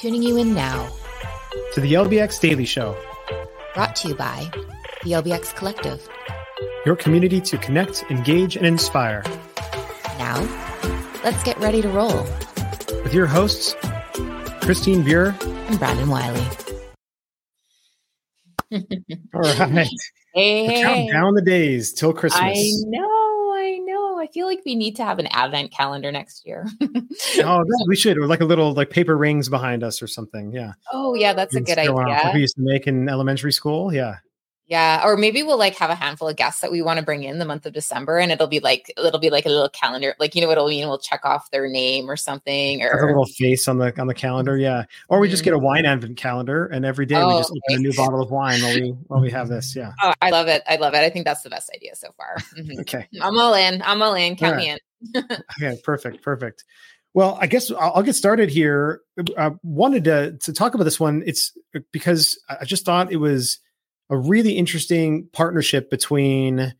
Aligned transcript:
Tuning 0.00 0.22
you 0.22 0.38
in 0.38 0.54
now 0.54 0.88
to 1.74 1.80
the 1.82 1.92
LBX 1.92 2.40
Daily 2.40 2.64
Show, 2.64 2.96
brought 3.74 3.94
to 3.96 4.08
you 4.08 4.14
by 4.14 4.50
the 5.02 5.10
LBX 5.10 5.54
Collective, 5.56 6.08
your 6.86 6.96
community 6.96 7.38
to 7.42 7.58
connect, 7.58 8.04
engage, 8.08 8.56
and 8.56 8.64
inspire. 8.64 9.22
Now, 10.16 10.40
let's 11.22 11.42
get 11.42 11.58
ready 11.58 11.82
to 11.82 11.88
roll 11.90 12.22
with 13.04 13.12
your 13.12 13.26
hosts, 13.26 13.76
Christine 14.62 15.02
Buer 15.02 15.36
and 15.42 15.78
Brandon 15.78 16.08
Wiley. 16.08 16.46
All 18.72 19.42
right. 19.42 19.86
Hey, 20.32 20.64
hey. 20.64 20.82
Count 20.82 21.10
down 21.12 21.34
the 21.34 21.42
days 21.42 21.92
till 21.92 22.12
Christmas. 22.12 22.40
I 22.40 22.54
know, 22.86 23.29
I 24.20 24.26
feel 24.28 24.46
like 24.46 24.60
we 24.64 24.74
need 24.74 24.96
to 24.96 25.04
have 25.04 25.18
an 25.18 25.26
advent 25.28 25.72
calendar 25.72 26.12
next 26.12 26.46
year. 26.46 26.66
oh, 27.38 27.64
we 27.86 27.96
should, 27.96 28.18
or 28.18 28.26
like 28.26 28.40
a 28.40 28.44
little 28.44 28.72
like 28.72 28.90
paper 28.90 29.16
rings 29.16 29.48
behind 29.48 29.82
us 29.82 30.02
or 30.02 30.06
something. 30.06 30.52
Yeah. 30.52 30.72
Oh, 30.92 31.14
yeah, 31.14 31.32
that's 31.32 31.54
a 31.54 31.60
good 31.60 31.78
idea. 31.78 32.30
We 32.34 32.40
used 32.40 32.56
to 32.56 32.62
make 32.62 32.86
in 32.86 33.08
elementary 33.08 33.52
school. 33.52 33.92
Yeah. 33.92 34.16
Yeah, 34.70 35.02
or 35.04 35.16
maybe 35.16 35.42
we'll 35.42 35.58
like 35.58 35.76
have 35.78 35.90
a 35.90 35.96
handful 35.96 36.28
of 36.28 36.36
guests 36.36 36.60
that 36.60 36.70
we 36.70 36.80
want 36.80 37.00
to 37.00 37.04
bring 37.04 37.24
in 37.24 37.40
the 37.40 37.44
month 37.44 37.66
of 37.66 37.72
December, 37.72 38.18
and 38.18 38.30
it'll 38.30 38.46
be 38.46 38.60
like 38.60 38.88
it'll 38.96 39.18
be 39.18 39.28
like 39.28 39.44
a 39.44 39.48
little 39.48 39.68
calendar, 39.68 40.14
like 40.20 40.36
you 40.36 40.40
know 40.40 40.46
what 40.46 40.58
it'll 40.58 40.68
mean. 40.68 40.86
We'll 40.86 41.00
check 41.00 41.24
off 41.24 41.50
their 41.50 41.68
name 41.68 42.08
or 42.08 42.16
something, 42.16 42.80
or 42.80 42.92
a 42.92 43.06
little 43.08 43.26
face 43.26 43.66
on 43.66 43.78
the 43.78 43.92
on 44.00 44.06
the 44.06 44.14
calendar. 44.14 44.56
Yeah, 44.56 44.84
or 45.08 45.18
we 45.18 45.28
just 45.28 45.42
get 45.42 45.54
a 45.54 45.56
mm-hmm. 45.56 45.66
wine 45.66 45.86
advent 45.86 46.16
calendar, 46.18 46.66
and 46.66 46.84
every 46.84 47.04
day 47.04 47.16
oh, 47.16 47.26
we 47.26 47.40
just 47.40 47.50
okay. 47.50 47.60
open 47.68 47.80
a 47.80 47.88
new 47.88 47.92
bottle 47.96 48.22
of 48.22 48.30
wine 48.30 48.62
while 48.62 48.74
we 48.76 48.90
while 49.08 49.20
we 49.20 49.30
have 49.32 49.48
this. 49.48 49.74
Yeah. 49.74 49.90
Oh, 50.02 50.14
I 50.22 50.30
love 50.30 50.46
it. 50.46 50.62
I 50.68 50.76
love 50.76 50.94
it. 50.94 50.98
I 50.98 51.10
think 51.10 51.26
that's 51.26 51.42
the 51.42 51.50
best 51.50 51.70
idea 51.74 51.94
so 51.96 52.08
far. 52.16 52.36
Mm-hmm. 52.56 52.80
okay, 52.80 53.08
I'm 53.20 53.36
all 53.38 53.54
in. 53.54 53.82
I'm 53.82 54.00
all 54.00 54.14
in. 54.14 54.36
Count 54.36 54.56
right. 54.56 54.78
me 55.04 55.16
in. 55.16 55.24
okay, 55.60 55.80
perfect, 55.82 56.22
perfect. 56.22 56.64
Well, 57.12 57.36
I 57.40 57.48
guess 57.48 57.72
I'll, 57.72 57.92
I'll 57.96 58.02
get 58.02 58.14
started 58.14 58.50
here. 58.50 59.00
I 59.36 59.46
uh, 59.46 59.50
wanted 59.64 60.04
to 60.04 60.38
to 60.38 60.52
talk 60.52 60.74
about 60.74 60.84
this 60.84 61.00
one. 61.00 61.24
It's 61.26 61.52
because 61.92 62.38
I 62.48 62.64
just 62.64 62.86
thought 62.86 63.10
it 63.10 63.16
was 63.16 63.58
a 64.10 64.18
really 64.18 64.52
interesting 64.52 65.28
partnership 65.32 65.88
between 65.88 66.74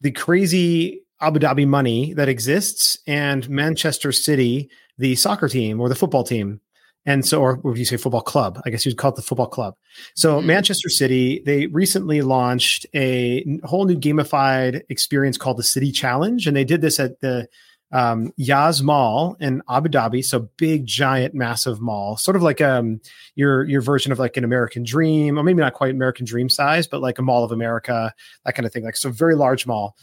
the 0.00 0.10
crazy 0.10 1.02
Abu 1.20 1.38
Dhabi 1.38 1.66
money 1.66 2.14
that 2.14 2.28
exists 2.28 2.98
and 3.06 3.48
Manchester 3.48 4.10
City, 4.10 4.70
the 4.96 5.14
soccer 5.14 5.48
team 5.48 5.80
or 5.80 5.88
the 5.88 5.94
football 5.94 6.24
team. 6.24 6.60
And 7.06 7.24
so, 7.24 7.40
or 7.40 7.56
would 7.56 7.78
you 7.78 7.84
say 7.84 7.96
football 7.96 8.20
club? 8.20 8.60
I 8.64 8.70
guess 8.70 8.84
you'd 8.84 8.98
call 8.98 9.10
it 9.10 9.16
the 9.16 9.22
football 9.22 9.46
club. 9.46 9.74
So, 10.14 10.38
mm-hmm. 10.38 10.46
Manchester 10.46 10.90
City, 10.90 11.42
they 11.46 11.66
recently 11.66 12.20
launched 12.20 12.84
a 12.94 13.58
whole 13.64 13.86
new 13.86 13.96
gamified 13.96 14.82
experience 14.90 15.38
called 15.38 15.56
the 15.56 15.62
City 15.62 15.92
Challenge. 15.92 16.46
And 16.46 16.56
they 16.56 16.64
did 16.64 16.82
this 16.82 17.00
at 17.00 17.20
the 17.20 17.48
um, 17.92 18.32
Yas 18.36 18.82
Mall 18.82 19.36
in 19.40 19.62
Abu 19.68 19.88
Dhabi. 19.88 20.24
So 20.24 20.48
big, 20.56 20.86
giant, 20.86 21.34
massive 21.34 21.80
mall, 21.80 22.16
sort 22.16 22.36
of 22.36 22.42
like 22.42 22.60
um, 22.60 23.00
your 23.34 23.64
your 23.64 23.80
version 23.80 24.12
of 24.12 24.18
like 24.18 24.36
an 24.36 24.44
American 24.44 24.82
Dream, 24.82 25.38
or 25.38 25.42
maybe 25.42 25.60
not 25.60 25.74
quite 25.74 25.94
American 25.94 26.26
Dream 26.26 26.48
size, 26.48 26.86
but 26.86 27.00
like 27.00 27.18
a 27.18 27.22
Mall 27.22 27.44
of 27.44 27.52
America, 27.52 28.12
that 28.44 28.54
kind 28.54 28.66
of 28.66 28.72
thing. 28.72 28.84
Like 28.84 28.96
so, 28.96 29.10
very 29.10 29.34
large 29.34 29.66
mall. 29.66 29.96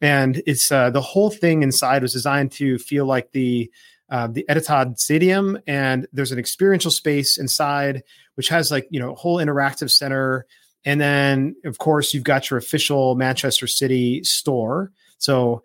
And 0.00 0.42
it's 0.46 0.70
uh, 0.70 0.90
the 0.90 1.00
whole 1.00 1.30
thing 1.30 1.62
inside 1.62 2.02
was 2.02 2.12
designed 2.12 2.52
to 2.52 2.78
feel 2.78 3.06
like 3.06 3.32
the 3.32 3.70
uh, 4.10 4.26
the 4.26 4.44
Etihad 4.48 4.98
Stadium, 4.98 5.58
and 5.66 6.06
there's 6.12 6.32
an 6.32 6.38
experiential 6.38 6.90
space 6.90 7.38
inside 7.38 8.02
which 8.34 8.48
has 8.48 8.70
like 8.70 8.86
you 8.90 9.00
know 9.00 9.12
a 9.12 9.14
whole 9.14 9.38
interactive 9.38 9.90
center, 9.90 10.46
and 10.84 11.00
then 11.00 11.56
of 11.64 11.78
course 11.78 12.14
you've 12.14 12.24
got 12.24 12.50
your 12.50 12.58
official 12.58 13.14
Manchester 13.14 13.66
City 13.66 14.22
store. 14.24 14.90
So 15.18 15.62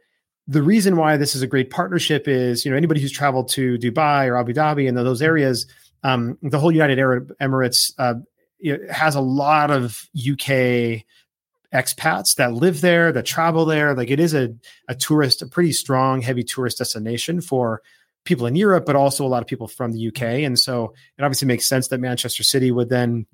the 0.50 0.64
reason 0.64 0.98
why 0.98 1.16
this 1.16 1.36
is 1.36 1.44
a 1.44 1.48
great 1.48 1.70
partnership 1.70 2.28
is, 2.28 2.66
you 2.66 2.72
know, 2.72 2.78
anybody 2.78 3.00
who's 3.00 3.12
traveled 3.12 3.50
to 3.50 3.78
Dubai 3.78 4.28
or 4.28 4.36
Abu 4.36 4.52
Dhabi 4.52 4.90
and 4.90 4.98
those 4.98 5.22
areas, 5.22 5.68
um, 6.04 6.40
the 6.42 6.58
whole 6.58 6.72
United 6.72 6.98
Arab 6.98 7.32
Emirates 7.40 7.94
uh, 8.00 8.16
has 8.92 9.14
a 9.14 9.22
lot 9.22 9.70
of 9.70 10.10
UK 10.18 11.06
expats 11.72 12.34
that 12.38 12.52
live 12.52 12.82
there, 12.82 13.12
that 13.12 13.28
travel 13.28 13.66
there. 13.66 13.94
Like 13.94 14.10
it 14.10 14.20
is 14.20 14.34
a, 14.34 14.56
a 14.88 14.96
tourist, 14.96 15.44
a 15.44 15.46
pretty 15.46 15.72
strong, 15.72 16.24
heavy 16.24 16.44
tourist 16.44 16.80
destination 16.80 17.42
for 17.42 17.84
people 18.26 18.48
in 18.48 18.56
Europe, 18.56 18.86
but 18.88 18.96
also 18.96 19.28
a 19.28 19.30
lot 19.30 19.44
of 19.44 19.48
people 19.48 19.68
from 19.68 19.92
the 19.92 20.08
UK. 20.08 20.22
And 20.22 20.58
so 20.58 20.96
it 21.20 21.24
obviously 21.24 21.48
makes 21.48 21.68
sense 21.68 21.90
that 21.90 22.00
Manchester 22.00 22.42
City 22.42 22.72
would 22.72 22.90
then 22.90 23.28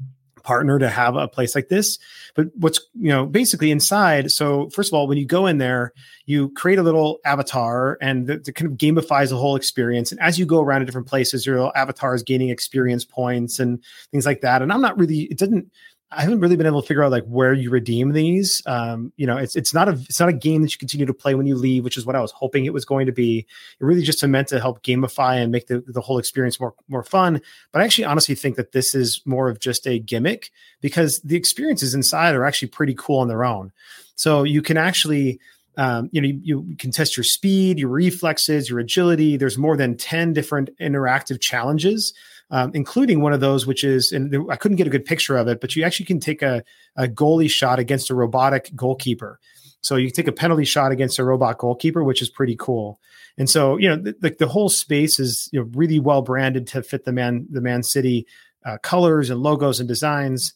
partner 0.45 0.79
to 0.79 0.89
have 0.89 1.15
a 1.15 1.27
place 1.27 1.55
like 1.55 1.67
this. 1.67 1.99
But 2.35 2.47
what's, 2.55 2.79
you 2.93 3.09
know, 3.09 3.25
basically 3.25 3.71
inside. 3.71 4.31
So, 4.31 4.69
first 4.69 4.89
of 4.89 4.93
all, 4.93 5.07
when 5.07 5.17
you 5.17 5.25
go 5.25 5.47
in 5.47 5.57
there, 5.57 5.91
you 6.25 6.49
create 6.49 6.79
a 6.79 6.83
little 6.83 7.19
avatar 7.25 7.97
and 7.99 8.29
it 8.29 8.55
kind 8.55 8.71
of 8.71 8.77
gamifies 8.77 9.29
the 9.29 9.37
whole 9.37 9.55
experience. 9.55 10.11
And 10.11 10.21
as 10.21 10.39
you 10.39 10.45
go 10.45 10.61
around 10.61 10.81
to 10.81 10.85
different 10.85 11.07
places, 11.07 11.45
your 11.45 11.75
avatar 11.77 12.15
is 12.15 12.23
gaining 12.23 12.49
experience 12.49 13.03
points 13.03 13.59
and 13.59 13.83
things 14.11 14.25
like 14.25 14.41
that. 14.41 14.61
And 14.61 14.71
I'm 14.71 14.81
not 14.81 14.97
really, 14.97 15.23
it 15.23 15.37
didn't, 15.37 15.71
I 16.11 16.21
haven't 16.21 16.39
really 16.39 16.55
been 16.55 16.67
able 16.67 16.81
to 16.81 16.87
figure 16.87 17.03
out 17.03 17.11
like 17.11 17.25
where 17.25 17.51
you 17.51 17.69
redeem 17.69 18.13
these. 18.13 18.61
Um, 18.65 19.11
you 19.17 19.25
know, 19.25 19.37
it's 19.37 19.55
it's 19.55 19.73
not 19.73 19.89
a 19.89 19.93
it's 19.93 20.19
not 20.19 20.29
a 20.29 20.33
game 20.33 20.61
that 20.61 20.71
you 20.71 20.77
continue 20.77 21.05
to 21.05 21.13
play 21.13 21.35
when 21.35 21.47
you 21.47 21.55
leave, 21.55 21.83
which 21.83 21.97
is 21.97 22.05
what 22.05 22.15
I 22.15 22.21
was 22.21 22.31
hoping 22.31 22.65
it 22.65 22.73
was 22.73 22.85
going 22.85 23.07
to 23.07 23.11
be. 23.11 23.39
It 23.39 23.83
really 23.83 24.03
just 24.03 24.25
meant 24.25 24.47
to 24.49 24.59
help 24.59 24.83
gamify 24.83 25.41
and 25.41 25.51
make 25.51 25.67
the, 25.67 25.83
the 25.87 26.01
whole 26.01 26.19
experience 26.19 26.59
more 26.59 26.75
more 26.87 27.03
fun. 27.03 27.41
But 27.71 27.81
I 27.81 27.85
actually 27.85 28.05
honestly 28.05 28.35
think 28.35 28.55
that 28.55 28.71
this 28.71 28.93
is 28.93 29.21
more 29.25 29.49
of 29.49 29.59
just 29.59 29.87
a 29.87 29.99
gimmick 29.99 30.51
because 30.79 31.21
the 31.21 31.35
experiences 31.35 31.95
inside 31.95 32.35
are 32.35 32.45
actually 32.45 32.69
pretty 32.69 32.95
cool 32.97 33.19
on 33.19 33.27
their 33.27 33.43
own. 33.43 33.71
So 34.15 34.43
you 34.43 34.61
can 34.61 34.77
actually 34.77 35.39
um, 35.77 36.09
you 36.13 36.21
know, 36.21 36.27
you, 36.27 36.65
you, 36.69 36.75
can 36.77 36.91
test 36.91 37.17
your 37.17 37.25
speed, 37.25 37.79
your 37.79 37.89
reflexes, 37.89 38.69
your 38.69 38.79
agility. 38.79 39.35
There's 39.35 39.57
more 39.57 39.75
than 39.75 39.97
10 39.97 40.31
different 40.31 40.69
interactive 40.79 41.41
challenges 41.41 42.13
um, 42.51 42.71
including 42.73 43.21
one 43.21 43.33
of 43.33 43.39
those, 43.39 43.65
which 43.65 43.83
is, 43.83 44.11
and 44.11 44.51
I 44.51 44.55
couldn't 44.55 44.77
get 44.77 44.87
a 44.87 44.91
good 44.91 45.05
picture 45.05 45.37
of 45.37 45.47
it, 45.47 45.59
but 45.61 45.75
you 45.75 45.83
actually 45.83 46.05
can 46.05 46.19
take 46.19 46.41
a, 46.41 46.63
a 46.95 47.07
goalie 47.07 47.49
shot 47.49 47.79
against 47.79 48.09
a 48.09 48.15
robotic 48.15 48.71
goalkeeper. 48.75 49.39
So 49.81 49.95
you 49.95 50.09
take 50.09 50.27
a 50.27 50.31
penalty 50.31 50.65
shot 50.65 50.91
against 50.91 51.19
a 51.19 51.23
robot 51.23 51.57
goalkeeper, 51.57 52.03
which 52.03 52.21
is 52.21 52.29
pretty 52.29 52.55
cool. 52.57 52.99
And 53.37 53.49
so, 53.49 53.77
you 53.77 53.89
know, 53.89 53.97
the, 53.97 54.15
the, 54.19 54.35
the 54.39 54.47
whole 54.47 54.69
space 54.69 55.19
is 55.19 55.49
you 55.51 55.59
know, 55.59 55.69
really 55.73 55.99
well 55.99 56.21
branded 56.21 56.67
to 56.67 56.81
fit 56.81 57.05
the 57.05 57.11
man, 57.11 57.47
the 57.49 57.61
Man 57.61 57.83
City 57.83 58.25
uh, 58.65 58.77
colors 58.79 59.29
and 59.29 59.41
logos 59.41 59.79
and 59.79 59.87
designs. 59.87 60.53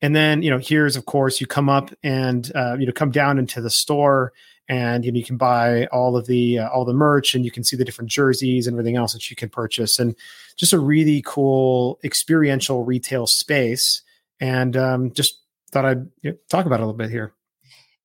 And 0.00 0.16
then, 0.16 0.42
you 0.42 0.50
know, 0.50 0.58
here's 0.58 0.96
of 0.96 1.06
course 1.06 1.40
you 1.40 1.46
come 1.46 1.68
up 1.68 1.90
and 2.02 2.50
uh, 2.54 2.76
you 2.78 2.86
know 2.86 2.92
come 2.92 3.12
down 3.12 3.38
into 3.38 3.60
the 3.60 3.70
store 3.70 4.32
and 4.68 5.04
you 5.04 5.12
know 5.12 5.18
you 5.18 5.24
can 5.24 5.36
buy 5.36 5.86
all 5.86 6.16
of 6.16 6.26
the 6.26 6.58
uh, 6.58 6.68
all 6.68 6.84
the 6.84 6.92
merch 6.92 7.34
and 7.34 7.44
you 7.44 7.50
can 7.50 7.64
see 7.64 7.76
the 7.76 7.84
different 7.84 8.10
jerseys 8.10 8.66
and 8.66 8.74
everything 8.74 8.96
else 8.96 9.12
that 9.12 9.30
you 9.30 9.36
can 9.36 9.48
purchase 9.48 9.98
and 9.98 10.14
just 10.56 10.72
a 10.72 10.78
really 10.78 11.22
cool 11.26 11.98
experiential 12.04 12.84
retail 12.84 13.26
space 13.26 14.02
and 14.40 14.76
um, 14.76 15.12
just 15.12 15.40
thought 15.70 15.84
i'd 15.84 16.06
you 16.22 16.30
know, 16.30 16.36
talk 16.48 16.66
about 16.66 16.80
it 16.80 16.82
a 16.82 16.86
little 16.86 16.98
bit 16.98 17.10
here 17.10 17.32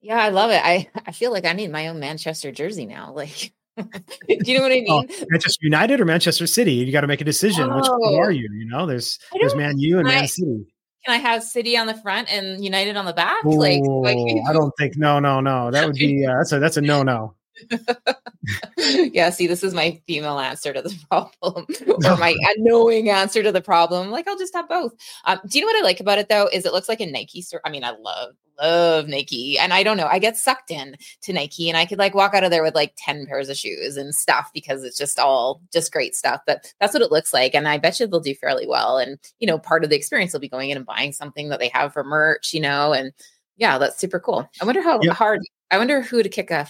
yeah 0.02 0.22
i 0.22 0.30
love 0.30 0.52
it 0.52 0.62
i 0.64 0.90
i 1.06 1.12
feel 1.12 1.32
like 1.32 1.46
i 1.46 1.54
need 1.54 1.72
my 1.72 1.88
own 1.88 2.00
manchester 2.00 2.52
jersey 2.52 2.86
now 2.86 3.12
like 3.16 3.54
do 3.78 4.38
you 4.44 4.58
know 4.58 4.64
what 4.64 4.72
I 4.72 4.84
oh, 4.90 5.02
mean? 5.02 5.08
Oh, 5.12 5.26
Manchester 5.30 5.60
United 5.62 6.02
or 6.02 6.06
Manchester 6.06 6.48
City? 6.48 6.74
You 6.74 6.92
got 6.92 7.02
to 7.02 7.08
make 7.08 7.22
a 7.22 7.24
decision. 7.24 7.70
Oh, 7.70 7.76
Which 7.76 7.86
one 7.88 8.16
are 8.16 8.32
you? 8.32 8.50
You 8.52 8.66
know, 8.66 8.88
there's 8.88 9.20
there's 9.40 9.54
Man 9.54 9.78
U 9.78 10.00
and 10.00 10.08
I, 10.08 10.16
Man 10.16 10.28
City. 10.28 10.66
Can 11.08 11.16
I 11.16 11.20
have 11.20 11.42
City 11.42 11.78
on 11.78 11.88
the 11.88 11.94
front 11.94 12.30
and 12.30 12.62
United 12.62 12.98
on 12.98 13.06
the 13.06 13.14
back? 13.14 13.46
Ooh, 13.46 13.58
like, 13.58 13.80
like 13.82 14.18
I 14.46 14.52
don't 14.52 14.74
think. 14.78 14.98
No, 14.98 15.20
no, 15.20 15.40
no. 15.40 15.72
That 15.72 15.88
would 15.88 15.96
be 15.96 16.26
uh, 16.26 16.34
that's 16.36 16.52
a 16.52 16.60
that's 16.60 16.76
a 16.76 16.82
no 16.82 17.02
no. 17.02 17.34
yeah, 18.78 19.30
see, 19.30 19.48
this 19.48 19.64
is 19.64 19.74
my 19.74 20.00
female 20.08 20.40
answer 20.40 20.74
to 20.74 20.82
the 20.82 20.96
problem, 21.10 21.66
or 22.06 22.18
my 22.18 22.36
annoying 22.58 23.10
answer 23.10 23.44
to 23.44 23.52
the 23.52 23.62
problem. 23.62 24.10
Like, 24.12 24.28
I'll 24.28 24.38
just 24.38 24.56
have 24.56 24.70
both. 24.70 24.94
Um, 25.26 25.40
do 25.48 25.58
you 25.58 25.66
know 25.66 25.68
what 25.68 25.84
I 25.84 25.86
like 25.86 26.00
about 26.00 26.20
it 26.20 26.30
though? 26.30 26.50
Is 26.52 26.66
it 26.66 26.74
looks 26.74 26.90
like 26.90 27.02
a 27.02 27.06
Nike 27.06 27.42
store. 27.42 27.62
I 27.66 27.70
mean, 27.70 27.84
I 27.84 27.92
love 27.92 28.34
love 28.60 29.08
Nike, 29.08 29.58
and 29.58 29.74
I 29.74 29.84
don't 29.84 29.98
know, 29.98 30.08
I 30.08 30.20
get 30.20 30.38
sucked 30.38 30.72
in 30.72 30.96
to 31.22 31.34
Nike, 31.34 31.70
and 31.70 31.78
I 31.78 31.86
could 31.86 32.00
like 32.00 32.16
walk 32.16 32.34
out 32.34 32.44
of 32.44 32.52
there 32.52 32.64
with 32.64 32.76
like 32.76 32.94
ten 32.98 33.26
pairs 33.26 33.50
of 33.50 33.58
shoes 33.58 33.98
and 33.98 34.14
stuff 34.14 34.50
because 34.54 34.84
it's 34.84 34.98
just 34.98 35.20
all 35.20 35.62
just 35.72 35.92
great 35.92 36.16
stuff. 36.16 36.42
But 36.46 36.74
that's 36.80 36.94
what 36.94 37.04
it 37.04 37.12
looks 37.12 37.34
like, 37.34 37.54
and 37.54 37.68
I 37.68 37.78
bet 37.78 38.00
you 38.00 38.08
they'll 38.08 38.20
do 38.20 38.36
fairly 38.36 38.68
well. 38.68 38.98
And 38.98 39.18
you 39.40 39.48
know, 39.48 39.60
part 39.60 39.84
of 39.84 39.90
the 39.90 39.96
experience 39.96 40.34
will 40.34 40.40
be 40.40 40.50
going 40.50 40.70
in 40.70 40.78
and 40.78 40.86
buying 40.86 41.12
something 41.12 41.50
that 41.50 41.60
they 41.60 41.70
have 41.70 41.94
for 41.94 42.04
merch, 42.04 42.54
you 42.54 42.62
know, 42.62 42.94
and 42.94 43.12
yeah, 43.58 43.78
that's 43.78 44.00
super 44.00 44.20
cool. 44.20 44.50
I 44.62 44.66
wonder 44.66 44.82
how 44.82 45.00
yep. 45.02 45.16
hard. 45.16 45.42
I 45.72 45.78
wonder 45.78 46.02
who 46.02 46.24
to 46.24 46.30
kick 46.30 46.52
a 46.52 46.68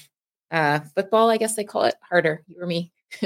uh, 0.51 0.79
football, 0.95 1.29
I 1.29 1.37
guess 1.37 1.55
they 1.55 1.63
call 1.63 1.83
it 1.83 1.95
harder. 2.01 2.43
You 2.47 2.61
or 2.61 2.67
me. 2.67 2.91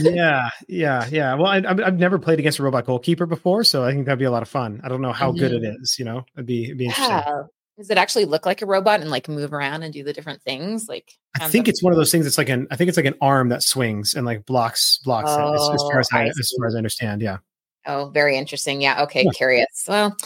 yeah, 0.00 0.50
yeah, 0.68 1.06
yeah. 1.10 1.34
Well, 1.34 1.46
I, 1.46 1.60
have 1.60 1.98
never 1.98 2.18
played 2.18 2.38
against 2.38 2.58
a 2.58 2.62
robot 2.62 2.86
goalkeeper 2.86 3.26
before, 3.26 3.62
so 3.62 3.84
I 3.84 3.92
think 3.92 4.06
that'd 4.06 4.18
be 4.18 4.24
a 4.24 4.30
lot 4.30 4.42
of 4.42 4.48
fun. 4.48 4.80
I 4.82 4.88
don't 4.88 5.00
know 5.00 5.12
how 5.12 5.30
mm-hmm. 5.30 5.38
good 5.38 5.52
it 5.52 5.62
mm-hmm. 5.62 5.82
You 5.98 6.04
know, 6.04 6.24
it'd 6.34 6.46
be 6.46 6.64
it'd 6.64 6.78
be 6.78 6.86
interesting. 6.86 7.16
Yeah. 7.16 7.42
Does 7.78 7.90
it 7.90 7.98
actually 7.98 8.24
look 8.24 8.46
like 8.46 8.62
a 8.62 8.66
robot 8.66 9.00
and 9.00 9.10
like 9.10 9.28
move 9.28 9.52
around 9.52 9.82
and 9.82 9.92
do 9.92 10.02
the 10.02 10.14
different 10.14 10.40
things? 10.42 10.88
Like, 10.88 11.12
I 11.38 11.46
think 11.48 11.68
it's 11.68 11.82
one 11.82 11.92
of 11.92 11.98
those 11.98 12.10
things. 12.10 12.26
It's 12.26 12.38
like 12.38 12.48
an 12.48 12.66
I 12.70 12.76
think 12.76 12.88
it's 12.88 12.96
like 12.96 13.06
an 13.06 13.16
arm 13.20 13.50
that 13.50 13.62
swings 13.62 14.14
and 14.14 14.24
like 14.24 14.46
blocks 14.46 14.98
blocks 15.04 15.30
oh, 15.30 15.52
it, 15.52 15.54
as, 15.54 15.70
as, 15.74 15.82
far 15.82 16.00
as 16.00 16.08
I, 16.12 16.24
I 16.24 16.26
as 16.26 16.54
far 16.58 16.66
as 16.66 16.74
I 16.74 16.78
understand. 16.78 17.20
Yeah. 17.20 17.38
Oh, 17.86 18.10
very 18.12 18.36
interesting. 18.36 18.80
Yeah. 18.80 19.02
Okay. 19.02 19.24
Yeah. 19.24 19.30
Curious. 19.32 19.84
Well, 19.86 20.16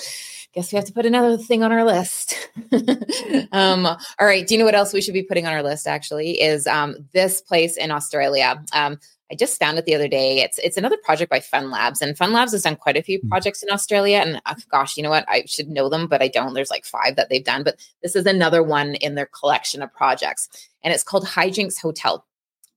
guess 0.54 0.72
we 0.72 0.76
have 0.76 0.84
to 0.86 0.92
put 0.92 1.06
another 1.06 1.36
thing 1.36 1.62
on 1.62 1.72
our 1.72 1.84
list. 1.84 2.34
um, 3.52 3.86
all 3.86 3.98
right. 4.20 4.46
Do 4.46 4.54
you 4.54 4.58
know 4.58 4.64
what 4.64 4.74
else 4.74 4.92
we 4.92 5.00
should 5.00 5.14
be 5.14 5.22
putting 5.22 5.46
on 5.46 5.52
our 5.52 5.62
list? 5.62 5.86
Actually, 5.86 6.40
is 6.40 6.66
um, 6.66 6.96
this 7.12 7.40
place 7.40 7.76
in 7.76 7.90
Australia. 7.90 8.62
Um, 8.72 8.98
I 9.30 9.36
just 9.36 9.60
found 9.60 9.78
it 9.78 9.84
the 9.84 9.94
other 9.94 10.08
day. 10.08 10.40
It's 10.40 10.58
it's 10.58 10.76
another 10.76 10.96
project 11.04 11.30
by 11.30 11.40
Fun 11.40 11.70
Labs, 11.70 12.02
and 12.02 12.18
Fun 12.18 12.32
Labs 12.32 12.52
has 12.52 12.62
done 12.62 12.76
quite 12.76 12.96
a 12.96 13.02
few 13.02 13.20
hmm. 13.20 13.28
projects 13.28 13.62
in 13.62 13.70
Australia. 13.70 14.18
And 14.18 14.42
uh, 14.46 14.54
gosh, 14.70 14.96
you 14.96 15.02
know 15.02 15.10
what? 15.10 15.24
I 15.28 15.44
should 15.46 15.68
know 15.68 15.88
them, 15.88 16.08
but 16.08 16.22
I 16.22 16.28
don't. 16.28 16.54
There's 16.54 16.70
like 16.70 16.84
five 16.84 17.16
that 17.16 17.28
they've 17.28 17.44
done, 17.44 17.62
but 17.62 17.76
this 18.02 18.16
is 18.16 18.26
another 18.26 18.62
one 18.62 18.96
in 18.96 19.14
their 19.14 19.26
collection 19.26 19.82
of 19.82 19.92
projects, 19.92 20.48
and 20.82 20.92
it's 20.92 21.04
called 21.04 21.26
Hijinx 21.26 21.80
Hotel. 21.80 22.26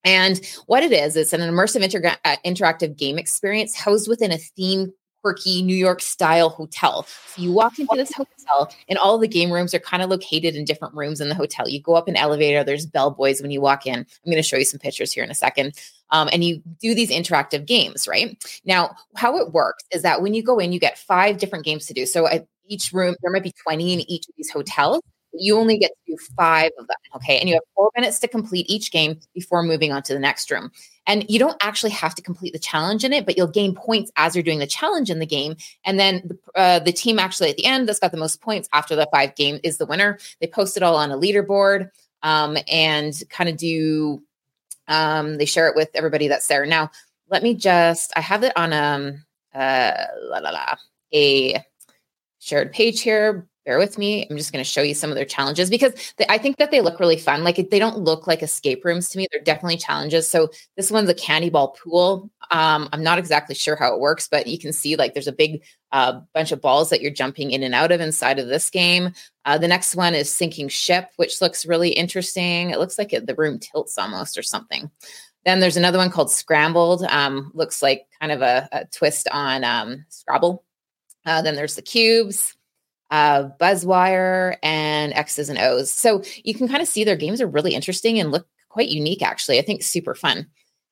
And 0.06 0.42
what 0.66 0.84
it 0.84 0.92
is, 0.92 1.16
it's 1.16 1.32
an 1.32 1.40
immersive 1.40 1.82
inter- 1.82 2.18
uh, 2.26 2.36
interactive 2.46 2.98
game 2.98 3.18
experience 3.18 3.74
housed 3.74 4.10
within 4.10 4.34
a 4.34 4.38
theme 4.38 4.92
quirky 5.24 5.62
New 5.62 5.76
York 5.76 6.02
style 6.02 6.50
hotel. 6.50 7.08
So 7.28 7.42
you 7.42 7.52
walk 7.52 7.80
into 7.80 7.96
this 7.96 8.12
hotel, 8.14 8.72
and 8.90 8.98
all 9.00 9.18
the 9.18 9.28
game 9.28 9.52
rooms 9.52 9.74
are 9.74 9.80
kind 9.80 10.04
of 10.04 10.10
located 10.10 10.56
in 10.56 10.66
different 10.66 10.94
rooms 10.94 11.22
in 11.22 11.30
the 11.30 11.36
hotel. 11.36 11.68
You 11.68 11.82
go 11.82 11.96
up 11.96 12.08
an 12.08 12.18
elevator, 12.18 12.64
there's 12.64 12.86
bellboys 12.86 13.42
when 13.42 13.50
you 13.50 13.62
walk 13.62 13.88
in. 13.88 13.96
I'm 13.96 14.06
going 14.26 14.36
to 14.36 14.44
show 14.44 14.58
you 14.58 14.66
some 14.66 14.80
pictures 14.80 15.14
here 15.14 15.24
in 15.24 15.32
a 15.32 15.36
second. 15.36 15.80
Um, 16.12 16.30
and 16.32 16.44
you 16.44 16.62
do 16.82 16.94
these 16.94 17.10
interactive 17.10 17.66
games, 17.66 18.08
right? 18.08 18.38
Now, 18.66 18.96
how 19.16 19.38
it 19.38 19.54
works 19.54 19.84
is 19.92 20.04
that 20.04 20.22
when 20.22 20.34
you 20.34 20.44
go 20.44 20.60
in, 20.60 20.74
you 20.74 20.80
get 20.80 20.98
five 20.98 21.38
different 21.38 21.66
games 21.66 21.88
to 21.88 21.94
do. 21.94 22.06
So 22.06 22.28
at 22.28 22.46
each 22.68 22.92
room, 22.94 23.16
there 23.22 23.32
might 23.32 23.44
be 23.44 23.54
20 23.64 23.94
in 23.94 24.12
each 24.12 24.28
of 24.28 24.36
these 24.38 24.52
hotels 24.52 25.02
you 25.34 25.58
only 25.58 25.78
get 25.78 25.92
to 25.92 26.12
do 26.12 26.18
five 26.38 26.72
of 26.78 26.88
them. 26.88 26.98
Okay. 27.16 27.40
And 27.40 27.50
you 27.50 27.56
have 27.56 27.64
four 27.76 27.90
minutes 27.96 28.20
to 28.20 28.28
complete 28.28 28.70
each 28.70 28.92
game 28.92 29.20
before 29.34 29.64
moving 29.64 29.92
on 29.92 30.04
to 30.04 30.14
the 30.14 30.20
next 30.20 30.52
room. 30.52 30.72
And 31.06 31.26
you 31.30 31.40
don't 31.40 31.58
actually 31.62 31.92
have 31.92 32.16
to 32.16 32.22
complete 32.22 32.54
the 32.54 32.60
challenge 32.60 33.04
in 33.04 33.12
it, 33.12 33.26
but 33.26 33.36
you'll 33.36 33.48
gain 33.48 33.76
points 33.76 34.12
as 34.16 34.36
you're 34.36 34.44
doing 34.44 34.60
the 34.60 34.68
challenge 34.68 35.10
in 35.10 35.20
the 35.20 35.26
game. 35.26 35.58
And 35.86 36.00
then 36.00 36.22
the, 36.26 36.60
uh, 36.60 36.80
the 36.80 36.94
team 36.94 37.20
actually 37.20 37.50
at 37.50 37.58
the 37.58 37.66
end 37.66 37.90
that's 37.90 38.00
got 38.00 38.12
the 38.12 38.18
most 38.18 38.42
points 38.42 38.70
after 38.74 38.96
the 38.96 39.10
five 39.12 39.36
game 39.36 39.60
is 39.64 39.78
the 39.78 39.86
winner. 39.86 40.18
They 40.40 40.48
post 40.48 40.78
it 40.78 40.84
all 40.84 40.96
on 40.96 41.12
a 41.12 41.18
leaderboard 41.18 41.90
um, 42.22 42.58
and 42.68 43.14
kind 43.30 43.50
of 43.50 43.58
do, 43.58 44.22
um, 44.88 45.38
they 45.38 45.46
share 45.46 45.68
it 45.68 45.76
with 45.76 45.90
everybody 45.94 46.28
that's 46.28 46.48
there. 46.48 46.66
Now, 46.66 46.92
let 47.30 47.44
me 47.44 47.56
just, 47.56 48.14
I 48.16 48.22
have 48.22 48.44
it 48.44 48.54
on 48.56 48.72
um, 48.72 49.26
uh, 49.54 49.94
la, 50.22 50.40
la, 50.40 50.52
la, 50.52 50.76
a 51.14 51.64
shared 52.40 52.72
page 52.72 53.02
here 53.02 53.48
bear 53.66 53.78
with 53.78 53.98
me. 53.98 54.28
I'm 54.30 54.38
just 54.38 54.52
going 54.52 54.64
to 54.64 54.70
show 54.70 54.82
you 54.82 54.94
some 54.94 55.10
of 55.10 55.16
their 55.16 55.26
challenges 55.26 55.70
because 55.70 56.14
they, 56.18 56.26
I 56.30 56.38
think 56.38 56.58
that 56.58 56.72
they 56.72 56.82
look 56.82 57.00
really 57.00 57.18
fun. 57.18 57.44
Like 57.44 57.70
they 57.70 57.80
don't 57.80 58.00
look 58.00 58.28
like 58.28 58.44
escape 58.44 58.84
rooms 58.84 59.10
to 59.10 59.18
me. 59.18 59.28
They're 59.32 59.42
definitely 59.42 59.78
challenges. 59.78 60.28
So 60.28 60.50
this 60.76 60.92
one's 60.92 61.10
a 61.10 61.14
candy 61.14 61.50
ball 61.50 61.70
pool. 61.70 62.30
Um, 62.52 62.90
I'm 62.92 63.04
not 63.04 63.20
exactly 63.20 63.56
sure 63.56 63.76
how 63.76 63.94
it 63.94 64.00
works, 64.00 64.28
but 64.28 64.48
you 64.48 64.60
can 64.60 64.74
see 64.74 64.96
like 64.96 65.14
there's 65.14 65.28
a 65.28 65.34
big 65.34 65.64
uh, 65.92 66.20
bunch 66.34 66.52
of 66.52 66.62
balls 66.62 66.90
that 66.90 67.02
you're 67.02 67.12
jumping 67.12 67.52
in 67.52 67.64
and 67.64 67.76
out 67.76 67.92
of 67.92 68.02
inside 68.02 68.40
of 68.40 68.48
this 68.48 68.70
game. 68.70 69.14
Uh, 69.46 69.58
the 69.58 69.68
next 69.68 69.96
one 69.96 70.14
is 70.14 70.30
sinking 70.30 70.68
ship, 70.68 71.10
which 71.16 71.42
looks 71.42 71.66
really 71.66 71.90
interesting. 71.90 72.70
It 72.70 72.80
looks 72.80 72.98
like 72.98 73.14
it, 73.14 73.28
the 73.28 73.36
room 73.36 73.60
tilts 73.60 73.98
almost 73.98 74.38
or 74.38 74.44
something. 74.44 74.90
Then 75.46 75.60
there's 75.60 75.78
another 75.78 75.98
one 75.98 76.10
called 76.10 76.32
Scrambled. 76.32 77.04
Um, 77.04 77.52
looks 77.54 77.82
like 77.82 78.08
kind 78.20 78.32
of 78.32 78.42
a, 78.42 78.68
a 78.72 78.86
twist 78.86 79.28
on 79.32 79.64
um, 79.64 80.06
Scrabble. 80.10 80.64
Uh, 81.26 81.42
then 81.42 81.56
there's 81.56 81.76
the 81.76 81.82
cubes 81.82 82.56
uh, 83.14 83.48
Buzzwire, 83.62 84.58
and 84.64 85.14
X's 85.14 85.48
and 85.48 85.60
O's. 85.60 85.94
So 85.94 86.24
you 86.44 86.56
can 86.56 86.68
kind 86.68 86.82
of 86.82 86.88
see 86.88 87.04
their 87.04 87.16
games 87.16 87.42
are 87.42 87.48
really 87.48 87.76
interesting 87.76 88.20
and 88.20 88.32
look 88.32 88.48
quite 88.70 88.90
unique, 88.90 89.22
actually. 89.22 89.60
I 89.60 89.62
think 89.62 89.84
super 89.84 90.16
fun. 90.16 90.48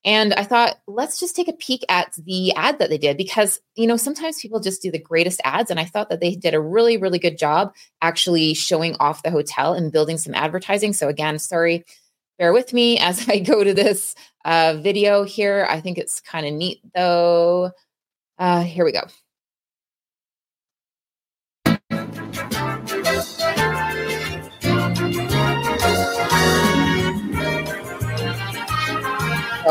And 0.05 0.31
I 0.35 0.43
thought, 0.43 0.77
let's 0.87 1.19
just 1.19 1.35
take 1.35 1.47
a 1.47 1.53
peek 1.53 1.83
at 1.89 2.13
the 2.23 2.53
ad 2.53 2.77
that 2.77 2.89
they 2.89 2.99
did 2.99 3.17
because, 3.17 3.59
you 3.75 3.87
know, 3.87 3.97
sometimes 3.97 4.39
people 4.39 4.59
just 4.59 4.83
do 4.83 4.91
the 4.91 4.99
greatest 4.99 5.41
ads. 5.43 5.71
And 5.71 5.79
I 5.79 5.85
thought 5.85 6.09
that 6.09 6.19
they 6.19 6.35
did 6.35 6.53
a 6.53 6.61
really, 6.61 6.97
really 6.97 7.17
good 7.17 7.39
job 7.39 7.73
actually 8.03 8.53
showing 8.53 8.95
off 8.99 9.23
the 9.23 9.31
hotel 9.31 9.73
and 9.73 9.91
building 9.91 10.19
some 10.19 10.35
advertising. 10.35 10.93
So, 10.93 11.07
again, 11.07 11.39
sorry, 11.39 11.85
bear 12.37 12.53
with 12.53 12.71
me 12.71 12.99
as 12.99 13.27
I 13.29 13.39
go 13.39 13.63
to 13.63 13.73
this 13.73 14.13
uh, 14.45 14.75
video 14.79 15.23
here. 15.23 15.65
I 15.67 15.81
think 15.81 15.97
it's 15.97 16.21
kind 16.21 16.45
of 16.45 16.53
neat 16.53 16.81
though. 16.93 17.71
Uh, 18.37 18.61
here 18.61 18.85
we 18.85 18.91
go. 18.91 19.01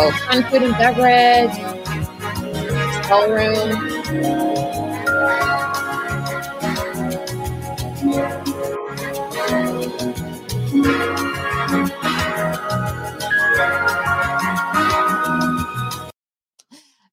So 0.01 0.11
fun 0.13 0.43
food 0.45 0.63
and 0.63 0.73
beverage, 0.79 1.51
hotel 3.05 3.31
room. 3.31 3.71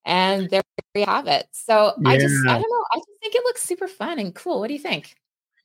And 0.06 0.50
there 0.50 0.62
we 0.96 1.02
have 1.02 1.28
it. 1.28 1.46
So 1.52 1.92
yeah. 2.00 2.10
I 2.10 2.18
just, 2.18 2.48
I 2.48 2.54
don't 2.54 2.62
know. 2.62 2.86
I 2.94 3.00
just 3.00 3.10
think 3.22 3.36
it 3.36 3.44
looks 3.44 3.64
super 3.64 3.90
fun 3.90 4.18
and 4.18 4.34
cool. 4.34 4.62
What 4.62 4.70
do 4.70 4.74
you 4.74 4.80
think? 4.80 5.14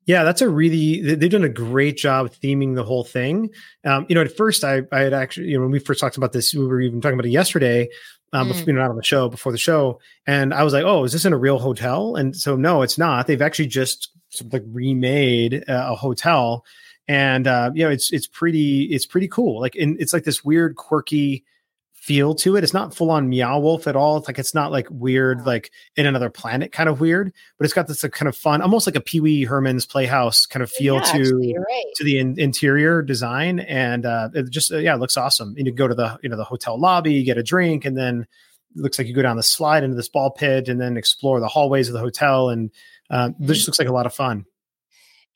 Yeah, 0.05 0.25
that's 0.25 0.43
a 0.43 0.49
really 0.49 1.01
they've 1.15 1.31
done 1.31 1.45
a 1.45 1.49
great 1.49 1.97
job 1.97 2.33
theming 2.43 2.75
the 2.75 2.85
whole 2.85 3.05
thing. 3.05 3.51
Um, 3.85 4.07
you 4.09 4.15
know, 4.15 4.23
at 4.23 4.37
first 4.37 4.65
I 4.65 4.83
I 4.91 5.01
had 5.01 5.13
actually 5.13 5.49
you 5.49 5.57
know 5.57 5.63
when 5.63 5.71
we 5.71 5.79
first 5.79 6.01
talked 6.01 6.17
about 6.17 6.33
this, 6.33 6.53
we 6.55 6.67
were 6.67 6.81
even 6.81 7.01
talking 7.01 7.15
about 7.15 7.27
it 7.27 7.31
yesterday, 7.31 7.89
um, 8.33 8.47
mm. 8.47 8.53
before, 8.53 8.67
you 8.67 8.73
know, 8.73 8.81
not 8.81 8.91
on 8.91 8.97
the 8.97 9.05
show 9.05 9.29
before 9.29 9.53
the 9.53 9.59
show, 9.59 10.01
and 10.27 10.53
I 10.53 10.65
was 10.65 10.73
like, 10.73 10.85
oh, 10.85 11.05
is 11.05 11.13
this 11.13 11.25
in 11.25 11.33
a 11.33 11.39
real 11.39 11.59
hotel? 11.59 12.17
And 12.17 12.35
so 12.35 12.57
no, 12.57 12.83
it's 12.83 12.99
not. 12.99 13.27
They've 13.27 13.43
actually 13.43 13.69
just 13.69 14.11
sort 14.31 14.47
of 14.47 14.53
like 14.53 14.65
remade 14.67 15.65
a 15.69 15.95
hotel, 15.95 16.65
and 17.07 17.47
uh, 17.47 17.71
you 17.73 17.85
know, 17.85 17.91
it's 17.91 18.13
it's 18.13 18.27
pretty 18.27 18.85
it's 18.85 19.07
pretty 19.07 19.29
cool. 19.29 19.61
Like, 19.61 19.77
and 19.77 20.01
it's 20.01 20.13
like 20.13 20.25
this 20.25 20.45
weird, 20.45 20.75
quirky 20.75 21.45
feel 22.03 22.35
to 22.35 22.57
it. 22.57 22.65
It's 22.65 22.75
not 22.75 22.93
full 22.93 23.13
on 23.13 23.29
Meow 23.29 23.61
Wolf 23.61 23.87
at 23.87 23.95
all. 23.95 24.17
It's 24.17 24.27
like 24.27 24.41
it's 24.41 24.55
not 24.55 24.73
like 24.73 24.89
weird, 24.91 25.47
like 25.47 25.71
in 25.95 26.05
another 26.05 26.31
planet 26.31 26.73
kind 26.73 26.89
of 26.89 27.01
weird, 27.01 27.33
but 27.57 27.65
it's 27.65 27.73
got 27.73 27.87
this 27.87 28.03
kind 28.03 28.29
of 28.29 28.37
fun, 28.37 28.61
almost 28.61 28.89
like 28.89 28.97
a 28.97 29.01
Pee 29.01 29.21
Wee 29.21 29.45
Herman's 29.45 29.87
Playhouse 29.87 30.45
kind 30.45 30.65
of 30.65 30.71
feel 30.71 30.97
yeah, 30.97 31.03
to 31.03 31.19
actually, 31.21 31.55
right. 31.57 31.85
to 31.95 32.05
the 32.05 32.19
in, 32.19 32.39
interior 32.41 33.03
design, 33.03 33.61
and 33.61 34.05
uh, 34.05 34.31
it 34.35 34.51
just 34.51 34.73
uh, 34.73 34.79
yeah, 34.79 34.97
it 34.97 34.99
looks 34.99 35.17
awesome. 35.17 35.55
And 35.57 35.65
you 35.65 35.73
go 35.73 35.87
to 35.87 35.95
the 35.95 36.19
you 36.25 36.29
know 36.29 36.37
the 36.37 36.45
hotel 36.45 36.79
lobby, 36.79 37.15
you 37.15 37.25
get 37.25 37.39
a 37.39 37.43
drink, 37.43 37.85
and 37.85 37.97
then 37.97 38.27
it 38.75 38.83
looks 38.83 38.99
like 38.99 39.07
you 39.07 39.15
go 39.15 39.23
down 39.23 39.37
the 39.37 39.43
slide 39.45 39.85
into 39.85 39.95
this 39.95 40.09
ball 40.09 40.33
pit, 40.33 40.69
and 40.69 40.81
then 40.81 40.97
explore 40.97 41.39
the 41.39 41.47
hallways 41.47 41.89
of 41.89 41.95
the 41.95 42.01
hotel, 42.01 42.49
and 42.49 42.73
uh, 43.11 43.29
mm-hmm. 43.29 43.47
this 43.47 43.59
just 43.59 43.69
looks 43.69 43.79
like 43.79 43.89
a 43.89 43.93
lot 43.93 44.07
of 44.07 44.15
fun. 44.15 44.45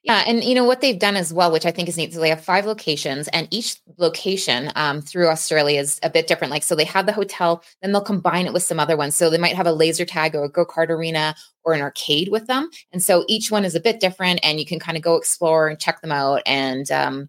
Yeah, 0.07 0.23
and 0.25 0.45
you 0.45 0.55
know 0.55 0.63
what 0.63 0.83
they've 0.83 0.99
done 0.99 1.17
as 1.17 1.33
well, 1.33 1.51
which 1.51 1.67
I 1.67 1.73
think 1.73 1.89
is 1.89 1.97
neat. 1.97 2.15
So 2.15 2.21
they 2.21 2.29
have 2.29 2.45
five 2.45 2.65
locations, 2.65 3.27
and 3.29 3.49
each 3.51 3.81
location 3.97 4.71
um, 4.77 5.03
through 5.03 5.27
Australia 5.27 5.81
is 5.81 5.99
a 6.05 6.09
bit 6.09 6.29
different. 6.29 6.53
Like, 6.53 6.63
so 6.63 6.77
they 6.77 6.85
have 6.85 7.07
the 7.07 7.13
hotel, 7.13 7.65
then 7.83 7.91
they'll 7.91 8.01
combine 8.01 8.47
it 8.47 8.53
with 8.53 8.63
some 8.63 8.79
other 8.79 8.97
ones. 8.97 9.17
So 9.17 9.31
they 9.31 9.39
might 9.39 9.57
have 9.57 9.67
a 9.67 9.73
laser 9.73 10.05
tag 10.05 10.37
or 10.37 10.45
a 10.45 10.49
go 10.49 10.65
kart 10.65 10.91
arena 10.91 11.35
or 11.65 11.73
an 11.73 11.83
arcade 11.83 12.29
with 12.29 12.47
them, 12.47 12.71
and 12.93 13.03
so 13.03 13.25
each 13.27 13.51
one 13.51 13.65
is 13.65 13.75
a 13.75 13.81
bit 13.81 13.99
different, 13.99 14.39
and 14.45 14.61
you 14.61 14.65
can 14.65 14.79
kind 14.79 14.97
of 14.97 15.03
go 15.03 15.17
explore 15.17 15.67
and 15.67 15.81
check 15.81 16.01
them 16.03 16.13
out. 16.13 16.41
And 16.47 16.89
um, 16.93 17.29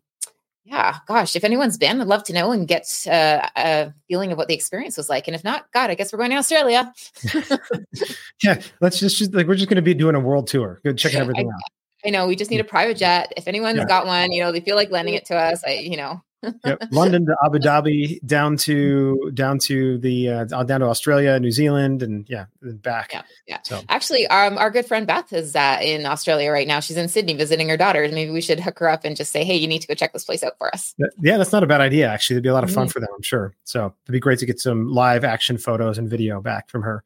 yeah, 0.63 0.97
gosh, 1.07 1.35
if 1.35 1.43
anyone's 1.43 1.79
been, 1.79 1.99
I'd 1.99 2.05
love 2.05 2.25
to 2.25 2.33
know 2.33 2.51
and 2.51 2.67
get 2.67 2.85
uh, 3.07 3.49
a 3.55 3.91
feeling 4.07 4.31
of 4.31 4.37
what 4.37 4.49
the 4.49 4.53
experience 4.53 4.97
was 4.97 5.09
like. 5.09 5.27
And 5.27 5.33
if 5.33 5.43
not, 5.43 5.71
God, 5.71 5.89
I 5.89 5.95
guess 5.95 6.13
we're 6.13 6.19
going 6.19 6.29
to 6.29 6.35
Australia. 6.35 6.93
yeah, 8.43 8.61
let's 8.81 8.99
just, 8.99 9.17
just 9.17 9.33
like 9.33 9.47
we're 9.47 9.55
just 9.55 9.69
going 9.69 9.77
to 9.77 9.81
be 9.81 9.95
doing 9.95 10.13
a 10.13 10.19
world 10.19 10.45
tour, 10.45 10.79
checking 10.95 11.19
everything 11.19 11.49
I, 11.49 11.53
out. 11.55 11.76
I 12.07 12.09
know 12.09 12.25
we 12.25 12.37
just 12.37 12.49
need 12.49 12.61
a 12.61 12.63
private 12.63 12.95
jet. 12.95 13.33
If 13.35 13.47
anyone's 13.47 13.79
yeah. 13.79 13.85
got 13.85 14.05
one, 14.05 14.31
you 14.31 14.41
know, 14.41 14.53
they 14.53 14.61
feel 14.61 14.77
like 14.77 14.89
lending 14.89 15.15
it 15.15 15.25
to 15.25 15.35
us. 15.35 15.61
I, 15.67 15.73
you 15.73 15.97
know. 15.97 16.23
yep. 16.63 16.81
London 16.91 17.25
to 17.25 17.35
Abu 17.43 17.57
Dhabi, 17.57 18.23
down 18.25 18.55
to 18.57 19.31
down 19.33 19.57
to 19.59 19.97
the 19.97 20.29
uh, 20.29 20.43
down 20.45 20.79
to 20.79 20.85
Australia, 20.85 21.37
New 21.39 21.51
Zealand, 21.51 22.03
and 22.03 22.25
yeah, 22.29 22.45
back. 22.61 23.11
Yeah, 23.11 23.23
yeah. 23.47 23.57
So. 23.63 23.81
Actually, 23.89 24.27
um, 24.27 24.57
our 24.57 24.69
good 24.69 24.85
friend 24.85 25.05
Beth 25.05 25.33
is 25.33 25.55
uh, 25.55 25.79
in 25.81 26.05
Australia 26.05 26.51
right 26.51 26.67
now. 26.67 26.79
She's 26.79 26.95
in 26.95 27.09
Sydney 27.09 27.33
visiting 27.33 27.67
her 27.69 27.75
daughter. 27.75 28.07
Maybe 28.07 28.31
we 28.31 28.39
should 28.39 28.59
hook 28.59 28.79
her 28.79 28.87
up 28.87 29.03
and 29.03 29.17
just 29.17 29.31
say, 29.31 29.43
"Hey, 29.43 29.57
you 29.57 29.67
need 29.67 29.79
to 29.79 29.87
go 29.87 29.95
check 29.95 30.13
this 30.13 30.23
place 30.23 30.43
out 30.43 30.53
for 30.57 30.73
us." 30.73 30.93
Yeah, 31.19 31.37
that's 31.37 31.51
not 31.51 31.63
a 31.63 31.67
bad 31.67 31.81
idea. 31.81 32.07
Actually, 32.07 32.35
it'd 32.35 32.43
be 32.43 32.49
a 32.49 32.53
lot 32.53 32.63
of 32.63 32.71
fun 32.71 32.85
mm-hmm. 32.85 32.91
for 32.91 32.99
them, 32.99 33.09
I'm 33.13 33.23
sure. 33.23 33.55
So 33.63 33.93
it'd 34.05 34.13
be 34.13 34.19
great 34.19 34.39
to 34.39 34.45
get 34.45 34.59
some 34.59 34.87
live 34.87 35.25
action 35.25 35.57
photos 35.57 35.97
and 35.97 36.07
video 36.07 36.39
back 36.39 36.69
from 36.69 36.83
her. 36.83 37.03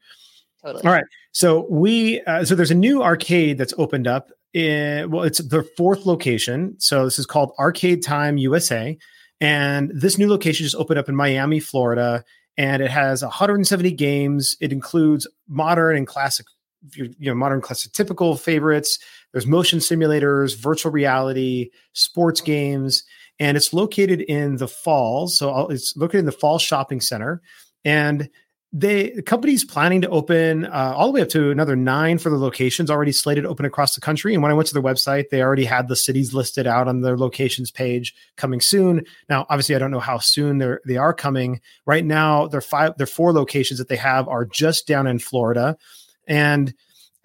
Totally. 0.62 0.84
All 0.84 0.92
right. 0.92 1.06
So 1.32 1.66
we 1.70 2.22
uh, 2.22 2.44
so 2.44 2.54
there's 2.54 2.70
a 2.70 2.76
new 2.76 3.02
arcade 3.02 3.58
that's 3.58 3.74
opened 3.78 4.08
up 4.08 4.30
in, 4.54 5.10
well, 5.10 5.24
it's 5.24 5.40
the 5.40 5.64
fourth 5.78 6.06
location. 6.06 6.76
So 6.80 7.06
this 7.06 7.20
is 7.20 7.26
called 7.26 7.54
Arcade 7.60 8.04
Time 8.04 8.38
USA. 8.38 8.98
And 9.40 9.92
this 9.94 10.18
new 10.18 10.30
location 10.30 10.64
just 10.64 10.76
opened 10.76 11.00
up 11.00 11.10
in 11.10 11.16
Miami, 11.16 11.60
Florida. 11.60 12.24
And 12.58 12.82
it 12.82 12.92
has 12.92 13.24
170 13.24 13.92
games. 13.94 14.56
It 14.60 14.72
includes 14.72 15.28
modern 15.48 15.98
and 15.98 16.06
classic, 16.06 16.46
you 16.94 17.14
know, 17.20 17.34
modern 17.34 17.62
classic 17.62 17.94
typical 17.94 18.36
favorites. 18.36 19.00
There's 19.32 19.48
motion 19.48 19.80
simulators, 19.80 20.58
virtual 20.58 20.92
reality, 20.92 21.70
sports 21.94 22.42
games. 22.42 23.04
And 23.40 23.58
it's 23.58 23.74
located 23.74 24.22
in 24.22 24.58
the 24.58 24.68
Falls. 24.68 25.38
So 25.38 25.52
uh, 25.52 25.68
it's 25.68 25.96
located 25.98 26.20
in 26.20 26.26
the 26.26 26.32
Falls 26.32 26.62
Shopping 26.62 27.02
Center. 27.02 27.42
And 27.84 28.30
they 28.74 29.10
the 29.12 29.22
company's 29.22 29.66
planning 29.66 30.02
to 30.02 30.10
open 30.10 30.66
uh, 30.66 30.94
all 30.96 31.08
the 31.08 31.12
way 31.12 31.22
up 31.22 31.30
to 31.30 31.52
another 31.52 31.76
nine 31.76 32.18
for 32.18 32.30
the 32.30 32.38
locations 32.38 32.90
already 32.90 33.12
slated 33.12 33.46
open 33.46 33.66
across 33.66 33.96
the 33.96 34.02
country. 34.02 34.34
And 34.34 34.42
when 34.42 34.52
I 34.52 34.56
went 34.56 34.68
to 34.70 34.74
their 34.74 34.84
website, 34.84 35.30
they 35.30 35.42
already 35.42 35.66
had 35.66 35.90
the 35.90 35.96
cities 35.96 36.34
listed 36.34 36.68
out 36.68 36.88
on 36.88 37.02
their 37.02 37.18
locations 37.18 37.70
page 37.70 38.16
coming 38.38 38.62
soon. 38.62 39.06
Now, 39.28 39.46
obviously, 39.50 39.76
I 39.76 39.80
don't 39.80 39.92
know 39.92 40.00
how 40.00 40.20
soon 40.20 40.58
they're 40.58 40.80
they 40.86 40.98
are 40.98 41.14
coming. 41.14 41.60
Right 41.86 42.06
now, 42.06 42.48
their 42.48 42.62
five 42.62 42.98
their 42.98 43.08
four 43.08 43.34
locations 43.34 43.80
that 43.80 43.90
they 43.90 43.98
have 43.98 44.30
are 44.30 44.46
just 44.46 44.88
down 44.88 45.06
in 45.06 45.20
Florida, 45.20 45.78
and 46.26 46.74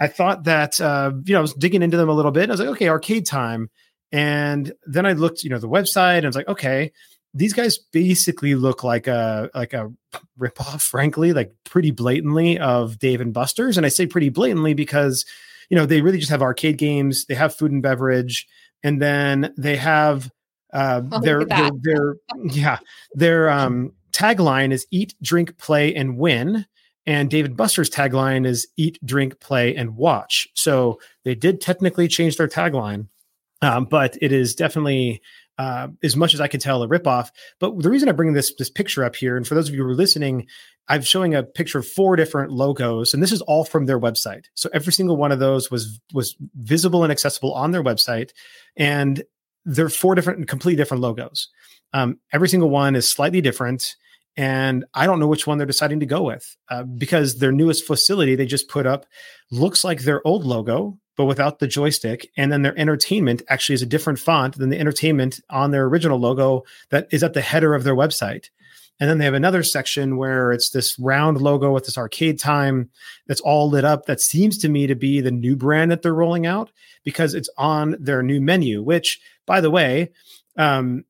I 0.00 0.08
thought 0.08 0.44
that 0.44 0.80
uh, 0.80 1.12
you 1.24 1.32
know 1.32 1.38
I 1.38 1.42
was 1.42 1.54
digging 1.54 1.82
into 1.82 1.96
them 1.96 2.08
a 2.08 2.14
little 2.14 2.32
bit. 2.32 2.48
I 2.48 2.52
was 2.52 2.60
like, 2.60 2.70
okay, 2.70 2.88
arcade 2.88 3.24
time, 3.24 3.70
and 4.10 4.72
then 4.84 5.06
I 5.06 5.12
looked, 5.12 5.44
you 5.44 5.50
know, 5.50 5.58
the 5.58 5.68
website, 5.68 6.18
and 6.18 6.26
I 6.26 6.28
was 6.28 6.36
like, 6.36 6.48
okay 6.48 6.92
these 7.36 7.52
guys 7.52 7.76
basically 7.76 8.54
look 8.54 8.82
like 8.82 9.06
a 9.06 9.50
like 9.54 9.74
a 9.74 9.92
ripoff, 10.38 10.80
frankly, 10.82 11.32
like 11.32 11.52
pretty 11.64 11.90
blatantly 11.90 12.58
of 12.58 12.98
Dave 12.98 13.20
and 13.20 13.34
Buster's. 13.34 13.76
And 13.76 13.84
I 13.84 13.90
say 13.90 14.06
pretty 14.06 14.30
blatantly 14.30 14.72
because 14.72 15.26
you 15.68 15.76
know 15.76 15.84
they 15.84 16.00
really 16.00 16.18
just 16.18 16.30
have 16.30 16.42
arcade 16.42 16.78
games, 16.78 17.26
they 17.26 17.34
have 17.34 17.54
food 17.54 17.72
and 17.72 17.82
beverage, 17.82 18.48
and 18.82 19.00
then 19.02 19.52
they 19.58 19.76
have 19.76 20.30
uh, 20.72 21.02
oh, 21.12 21.20
their, 21.20 21.44
their 21.44 21.70
their 21.82 22.16
yeah 22.44 22.78
their 23.14 23.50
um, 23.50 23.92
tagline 24.12 24.72
is 24.72 24.86
eat, 24.90 25.14
drink, 25.22 25.58
play, 25.58 25.94
and 25.94 26.16
win. 26.16 26.66
And 27.08 27.30
Dave 27.30 27.44
and 27.44 27.56
Buster's 27.56 27.88
tagline 27.88 28.44
is 28.44 28.66
eat, 28.76 28.98
drink, 29.04 29.38
play, 29.38 29.76
and 29.76 29.94
watch. 29.94 30.48
So 30.54 30.98
they 31.22 31.36
did 31.36 31.60
technically 31.60 32.08
change 32.08 32.36
their 32.36 32.48
tagline, 32.48 33.06
um, 33.62 33.84
but 33.84 34.18
it 34.20 34.32
is 34.32 34.56
definitely 34.56 35.22
uh, 35.58 35.88
as 36.02 36.16
much 36.16 36.34
as 36.34 36.40
I 36.40 36.48
can 36.48 36.60
tell, 36.60 36.82
a 36.82 36.88
ripoff. 36.88 37.30
But 37.60 37.80
the 37.80 37.90
reason 37.90 38.08
I 38.08 38.12
bring 38.12 38.32
this 38.32 38.54
this 38.58 38.70
picture 38.70 39.04
up 39.04 39.16
here, 39.16 39.36
and 39.36 39.46
for 39.46 39.54
those 39.54 39.68
of 39.68 39.74
you 39.74 39.82
who 39.82 39.90
are 39.90 39.94
listening, 39.94 40.46
I'm 40.88 41.02
showing 41.02 41.34
a 41.34 41.42
picture 41.42 41.78
of 41.78 41.86
four 41.86 42.16
different 42.16 42.52
logos, 42.52 43.14
and 43.14 43.22
this 43.22 43.32
is 43.32 43.42
all 43.42 43.64
from 43.64 43.86
their 43.86 43.98
website. 43.98 44.44
So 44.54 44.68
every 44.72 44.92
single 44.92 45.16
one 45.16 45.32
of 45.32 45.38
those 45.38 45.70
was 45.70 46.00
was 46.12 46.36
visible 46.54 47.02
and 47.02 47.12
accessible 47.12 47.52
on 47.54 47.70
their 47.70 47.82
website, 47.82 48.30
and 48.76 49.22
they're 49.64 49.88
four 49.88 50.14
different, 50.14 50.46
completely 50.48 50.76
different 50.76 51.02
logos. 51.02 51.48
Um, 51.92 52.18
every 52.32 52.48
single 52.48 52.70
one 52.70 52.94
is 52.94 53.10
slightly 53.10 53.40
different, 53.40 53.96
and 54.36 54.84
I 54.94 55.06
don't 55.06 55.18
know 55.18 55.26
which 55.26 55.46
one 55.46 55.58
they're 55.58 55.66
deciding 55.66 56.00
to 56.00 56.06
go 56.06 56.22
with 56.22 56.56
uh, 56.70 56.82
because 56.82 57.38
their 57.38 57.52
newest 57.52 57.86
facility 57.86 58.36
they 58.36 58.46
just 58.46 58.68
put 58.68 58.86
up 58.86 59.06
looks 59.50 59.82
like 59.84 60.02
their 60.02 60.26
old 60.26 60.44
logo 60.44 60.98
but 61.16 61.24
without 61.24 61.58
the 61.58 61.66
joystick. 61.66 62.30
And 62.36 62.52
then 62.52 62.62
their 62.62 62.78
entertainment 62.78 63.42
actually 63.48 63.74
is 63.74 63.82
a 63.82 63.86
different 63.86 64.18
font 64.18 64.56
than 64.56 64.70
the 64.70 64.78
entertainment 64.78 65.40
on 65.50 65.70
their 65.70 65.86
original 65.86 66.18
logo 66.18 66.64
that 66.90 67.08
is 67.10 67.22
at 67.22 67.34
the 67.34 67.40
header 67.40 67.74
of 67.74 67.84
their 67.84 67.96
website. 67.96 68.50
And 68.98 69.10
then 69.10 69.18
they 69.18 69.26
have 69.26 69.34
another 69.34 69.62
section 69.62 70.16
where 70.16 70.52
it's 70.52 70.70
this 70.70 70.98
round 70.98 71.40
logo 71.40 71.72
with 71.72 71.84
this 71.84 71.98
arcade 71.98 72.38
time 72.38 72.90
that's 73.26 73.42
all 73.42 73.68
lit 73.68 73.84
up. 73.84 74.06
That 74.06 74.20
seems 74.20 74.56
to 74.58 74.68
me 74.68 74.86
to 74.86 74.94
be 74.94 75.20
the 75.20 75.30
new 75.30 75.54
brand 75.54 75.90
that 75.90 76.02
they're 76.02 76.14
rolling 76.14 76.46
out 76.46 76.70
because 77.04 77.34
it's 77.34 77.50
on 77.58 77.96
their 78.00 78.22
new 78.22 78.40
menu, 78.40 78.82
which, 78.82 79.20
by 79.44 79.60
the 79.60 79.70
way, 79.70 80.12
um, 80.56 81.04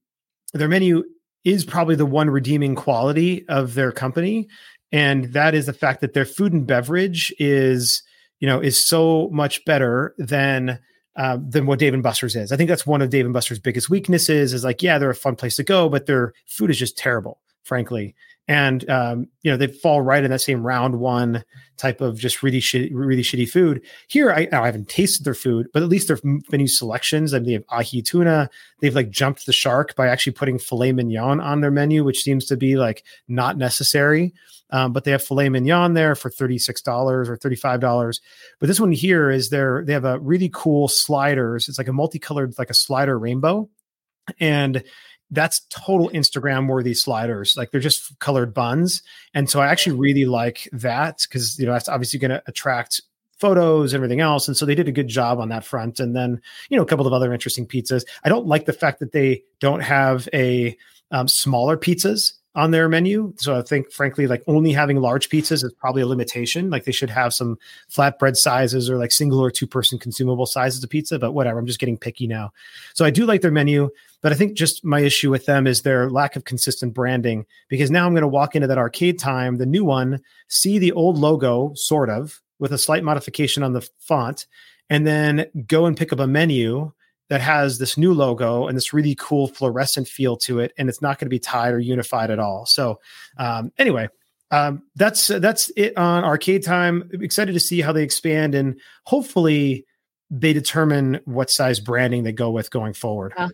their 0.53 0.69
menu 0.69 1.05
is 1.45 1.65
probably 1.65 1.95
the 1.95 2.07
one 2.07 2.29
redeeming 2.29 2.75
quality 2.75 3.47
of 3.49 3.75
their 3.75 3.93
company. 3.93 4.49
And 4.91 5.27
that 5.27 5.55
is 5.55 5.67
the 5.67 5.73
fact 5.73 6.01
that 6.01 6.13
their 6.13 6.25
food 6.25 6.53
and 6.53 6.67
beverage 6.67 7.33
is 7.39 8.03
you 8.41 8.47
know, 8.47 8.61
is 8.61 8.85
so 8.85 9.29
much 9.33 9.65
better 9.65 10.15
than 10.19 10.79
uh, 11.17 11.39
than 11.49 11.67
what 11.67 11.79
Dave 11.79 11.95
and 11.95 12.03
Buster's 12.03 12.37
is. 12.37 12.53
I 12.53 12.57
think 12.57 12.69
that's 12.69 12.87
one 12.87 13.01
of 13.01 13.11
Dave 13.11 13.25
and 13.25 13.33
Buster's 13.33 13.59
biggest 13.59 13.89
weaknesses. 13.89 14.53
Is 14.53 14.65
like, 14.65 14.83
yeah, 14.83 14.99
they're 14.99 15.11
a 15.11 15.15
fun 15.15 15.37
place 15.37 15.57
to 15.57 15.65
go, 15.65 15.89
but 15.89 16.07
their 16.07 16.35
food 16.47 16.71
is 16.71 16.79
just 16.79 16.99
terrible, 16.99 17.41
frankly. 17.63 18.15
And 18.49 18.89
um, 18.89 19.27
you 19.43 19.51
know, 19.51 19.57
they 19.57 19.67
fall 19.67 20.01
right 20.01 20.23
in 20.23 20.31
that 20.31 20.41
same 20.41 20.65
round 20.65 21.01
one 21.01 21.45
type 21.77 22.01
of 22.01 22.19
just 22.19 22.43
really 22.43 22.61
shitty, 22.61 22.91
really 22.93 23.23
shitty 23.23 23.49
food. 23.49 23.83
Here, 24.09 24.31
I, 24.31 24.49
I 24.53 24.67
haven't 24.67 24.89
tasted 24.89 25.25
their 25.25 25.35
food, 25.35 25.67
but 25.73 25.83
at 25.83 25.89
least 25.89 26.09
their 26.09 26.19
menu 26.23 26.69
selections. 26.69 27.35
I 27.35 27.39
mean, 27.39 27.47
they 27.47 27.53
have 27.55 27.65
ahi 27.71 28.03
tuna. 28.03 28.49
They've 28.81 28.95
like 28.95 29.11
jumped 29.11 29.47
the 29.47 29.53
shark 29.53 29.97
by 29.97 30.09
actually 30.09 30.35
putting 30.35 30.59
filet 30.59 30.93
mignon 30.93 31.41
on 31.41 31.61
their 31.61 31.71
menu, 31.73 32.05
which 32.05 32.23
seems 32.23 32.47
to 32.47 32.57
be 32.57 32.77
like 32.77 33.05
not 33.27 33.59
necessary. 33.59 34.33
Um, 34.71 34.93
but 34.93 35.05
they 35.05 35.13
have 35.13 35.23
filet 35.23 35.49
mignon 35.49 35.95
there 35.95 36.15
for 36.15 36.31
$36 36.31 37.29
or 37.29 37.37
$35. 37.37 38.21
But 38.59 38.67
this 38.67 38.81
one 38.81 38.93
here 38.93 39.31
is 39.31 39.51
there, 39.51 39.85
they 39.85 39.93
have 39.93 40.05
a 40.05 40.19
really 40.19 40.51
cool 40.53 40.89
sliders. 40.89 41.69
It's 41.69 41.79
like 41.79 41.89
a 41.89 41.93
multicolored, 41.93 42.55
like 42.59 42.71
a 42.71 42.75
slider 42.75 43.19
rainbow. 43.19 43.69
And 44.41 44.83
that's 45.31 45.61
total 45.71 46.09
Instagram 46.11 46.69
worthy 46.69 46.95
sliders. 46.95 47.57
Like 47.57 47.71
they're 47.71 47.81
just 47.81 48.19
colored 48.19 48.55
buns. 48.55 49.03
And 49.35 49.51
so 49.51 49.61
I 49.61 49.67
actually 49.67 49.97
really 49.97 50.25
like 50.25 50.69
that 50.73 51.27
because, 51.29 51.59
you 51.59 51.67
know, 51.67 51.73
that's 51.73 51.89
obviously 51.89 52.19
going 52.19 52.31
to 52.31 52.43
attract 52.47 53.01
photos 53.39 53.93
and 53.93 53.99
everything 53.99 54.21
else. 54.21 54.49
And 54.49 54.57
so 54.57 54.65
they 54.65 54.75
did 54.75 54.89
a 54.89 54.93
good 54.93 55.09
job 55.09 55.41
on 55.41 55.49
that 55.51 55.65
front. 55.65 56.01
And 56.01 56.15
then, 56.15 56.41
you 56.71 56.77
know, 56.77 56.83
a 56.83 56.87
couple 56.87 57.07
of 57.07 57.13
other 57.13 57.33
interesting 57.33 57.67
pizzas. 57.67 58.05
I 58.25 58.29
don't 58.29 58.47
like 58.47 58.67
the 58.67 58.73
fact 58.73 59.01
that 59.01 59.13
they 59.13 59.43
don't 59.61 59.81
have 59.81 60.29
a 60.33 60.77
um, 61.11 61.29
smaller 61.29 61.77
pizzas 61.77 62.33
on 62.57 62.71
their 62.71 62.89
menu. 62.89 63.35
So 63.37 63.57
I 63.57 63.61
think, 63.61 63.93
frankly, 63.93 64.27
like 64.27 64.43
only 64.47 64.73
having 64.73 64.97
large 64.97 65.29
pizzas 65.29 65.63
is 65.63 65.73
probably 65.79 66.01
a 66.01 66.07
limitation. 66.07 66.71
Like 66.71 66.85
they 66.85 66.93
should 66.93 67.11
have 67.11 67.35
some 67.35 67.59
flatbread 67.91 68.35
sizes 68.35 68.89
or 68.89 68.97
like 68.97 69.13
single 69.13 69.41
or 69.41 69.51
two 69.51 69.67
person 69.67 69.99
consumable 69.99 70.47
sizes 70.47 70.83
of 70.83 70.89
pizza, 70.89 71.19
but 71.19 71.33
whatever. 71.33 71.59
I'm 71.59 71.67
just 71.67 71.79
getting 71.79 71.99
picky 71.99 72.27
now. 72.27 72.53
So 72.95 73.05
I 73.05 73.11
do 73.11 73.27
like 73.27 73.43
their 73.43 73.51
menu, 73.51 73.91
but 74.23 74.33
I 74.33 74.37
think 74.37 74.57
just 74.57 74.85
my 74.85 75.01
issue 75.01 75.31
with 75.31 75.45
them 75.45 75.67
is 75.67 75.83
their 75.83 76.09
lack 76.09 76.35
of 76.35 76.45
consistent 76.45 76.95
branding 76.95 77.45
because 77.69 77.91
now 77.91 78.07
I'm 78.07 78.15
going 78.15 78.23
to 78.23 78.29
walk 78.29 78.57
into 78.57 78.69
that 78.69 78.79
arcade 78.79 79.19
time, 79.19 79.57
the 79.57 79.67
new 79.67 79.85
one, 79.85 80.23
see 80.49 80.79
the 80.79 80.93
old 80.93 81.19
logo, 81.19 81.75
sort 81.75 82.09
of, 82.09 82.41
with 82.59 82.73
a 82.73 82.79
slight 82.79 83.05
modification 83.05 83.63
on 83.63 83.75
the 83.75 83.87
font, 83.99 84.47
and 84.89 85.07
then 85.07 85.45
go 85.67 85.85
and 85.85 85.95
pick 85.95 86.11
up 86.11 86.21
a 86.21 86.27
menu 86.27 86.91
that 87.29 87.41
has 87.41 87.79
this 87.79 87.97
new 87.97 88.15
logo 88.15 88.69
and 88.69 88.77
this 88.77 88.93
really 88.93 89.15
cool 89.17 89.49
fluorescent 89.49 90.09
feel 90.09 90.37
to 90.37 90.61
it, 90.61 90.73
and 90.79 90.89
it's 90.89 91.03
not 91.03 91.19
going 91.19 91.27
to 91.27 91.31
be 91.31 91.39
tied 91.39 91.75
or 91.75 91.81
unified 91.81 92.31
at 92.31 92.39
all. 92.39 92.67
So, 92.67 93.01
um, 93.37 93.73
anyway, 93.79 94.09
um, 94.51 94.83
that's 94.95 95.27
that's 95.27 95.71
it 95.77 95.97
on 95.97 96.25
Arcade 96.25 96.65
Time. 96.65 97.11
Excited 97.13 97.53
to 97.53 97.61
see 97.61 97.81
how 97.81 97.93
they 97.93 98.03
expand 98.03 98.55
and 98.55 98.81
hopefully 99.05 99.85
they 100.31 100.53
determine 100.53 101.21
what 101.25 101.51
size 101.51 101.81
branding 101.81 102.25
they 102.25 102.33
go 102.33 102.51
with 102.51 102.71
going 102.71 102.93
forward. 102.93 103.33
Uh, 103.37 103.49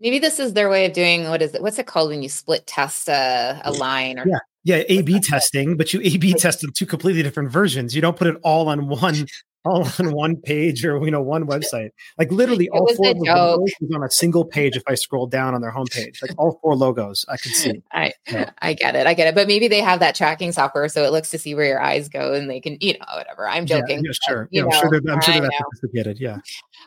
maybe 0.00 0.18
this 0.18 0.38
is 0.38 0.52
their 0.54 0.70
way 0.70 0.86
of 0.86 0.92
doing 0.92 1.28
what 1.28 1.42
is 1.42 1.54
it? 1.54 1.62
What's 1.62 1.78
it 1.78 1.86
called 1.86 2.10
when 2.10 2.22
you 2.22 2.28
split 2.28 2.66
test 2.66 3.08
a, 3.08 3.60
a 3.64 3.72
line? 3.72 4.18
Or 4.18 4.26
yeah, 4.26 4.38
yeah, 4.64 4.82
A 4.88 5.02
B 5.02 5.20
testing, 5.20 5.76
but 5.76 5.92
you 5.92 6.00
A 6.02 6.16
B 6.16 6.34
test 6.34 6.60
them 6.60 6.72
two 6.72 6.86
completely 6.86 7.22
different 7.22 7.50
versions. 7.50 7.94
You 7.94 8.02
don't 8.02 8.16
put 8.16 8.26
it 8.26 8.36
all 8.42 8.68
on 8.68 8.88
one 8.88 9.26
all 9.64 9.86
on 9.98 10.12
one 10.12 10.36
page 10.36 10.84
or 10.84 11.02
you 11.04 11.10
know 11.10 11.22
one 11.22 11.46
website. 11.46 11.90
Like 12.18 12.30
literally, 12.30 12.68
all 12.70 12.92
four 12.94 13.14
logos 13.14 13.70
on 13.94 14.02
a 14.02 14.10
single 14.10 14.44
page. 14.44 14.76
If 14.76 14.82
I 14.86 14.94
scroll 14.94 15.26
down 15.26 15.54
on 15.54 15.60
their 15.60 15.72
homepage, 15.72 16.22
like 16.22 16.32
all 16.38 16.58
four 16.62 16.76
logos, 16.76 17.24
I 17.28 17.36
can 17.36 17.52
see. 17.52 17.82
I 17.92 18.12
yeah. 18.30 18.50
I 18.60 18.74
get 18.74 18.94
it, 18.96 19.06
I 19.06 19.14
get 19.14 19.28
it. 19.28 19.34
But 19.34 19.46
maybe 19.46 19.68
they 19.68 19.80
have 19.80 20.00
that 20.00 20.14
tracking 20.14 20.52
software, 20.52 20.88
so 20.88 21.04
it 21.04 21.12
looks 21.12 21.30
to 21.30 21.38
see 21.38 21.54
where 21.54 21.66
your 21.66 21.80
eyes 21.80 22.08
go, 22.08 22.32
and 22.32 22.48
they 22.48 22.60
can, 22.60 22.78
you 22.80 22.94
know, 22.94 23.16
whatever. 23.16 23.48
I'm 23.48 23.66
joking. 23.66 24.04
Yeah, 24.04 24.10
yeah 24.10 24.28
sure. 24.28 24.48
yeah, 24.50 24.64
I'm 24.64 24.70
sure 24.70 25.00
they're, 25.00 25.14
I'm 25.14 25.20
sure 25.20 25.40
they're 25.40 25.50
sophisticated. 25.72 26.20
Yeah. 26.20 26.38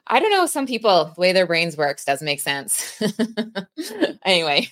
I 0.07 0.19
don't 0.19 0.31
know. 0.31 0.45
Some 0.45 0.65
people, 0.65 1.11
the 1.15 1.21
way 1.21 1.31
their 1.33 1.45
brains 1.45 1.77
works 1.77 2.05
doesn't 2.05 2.25
make 2.25 2.41
sense. 2.41 3.01
anyway, 4.25 4.67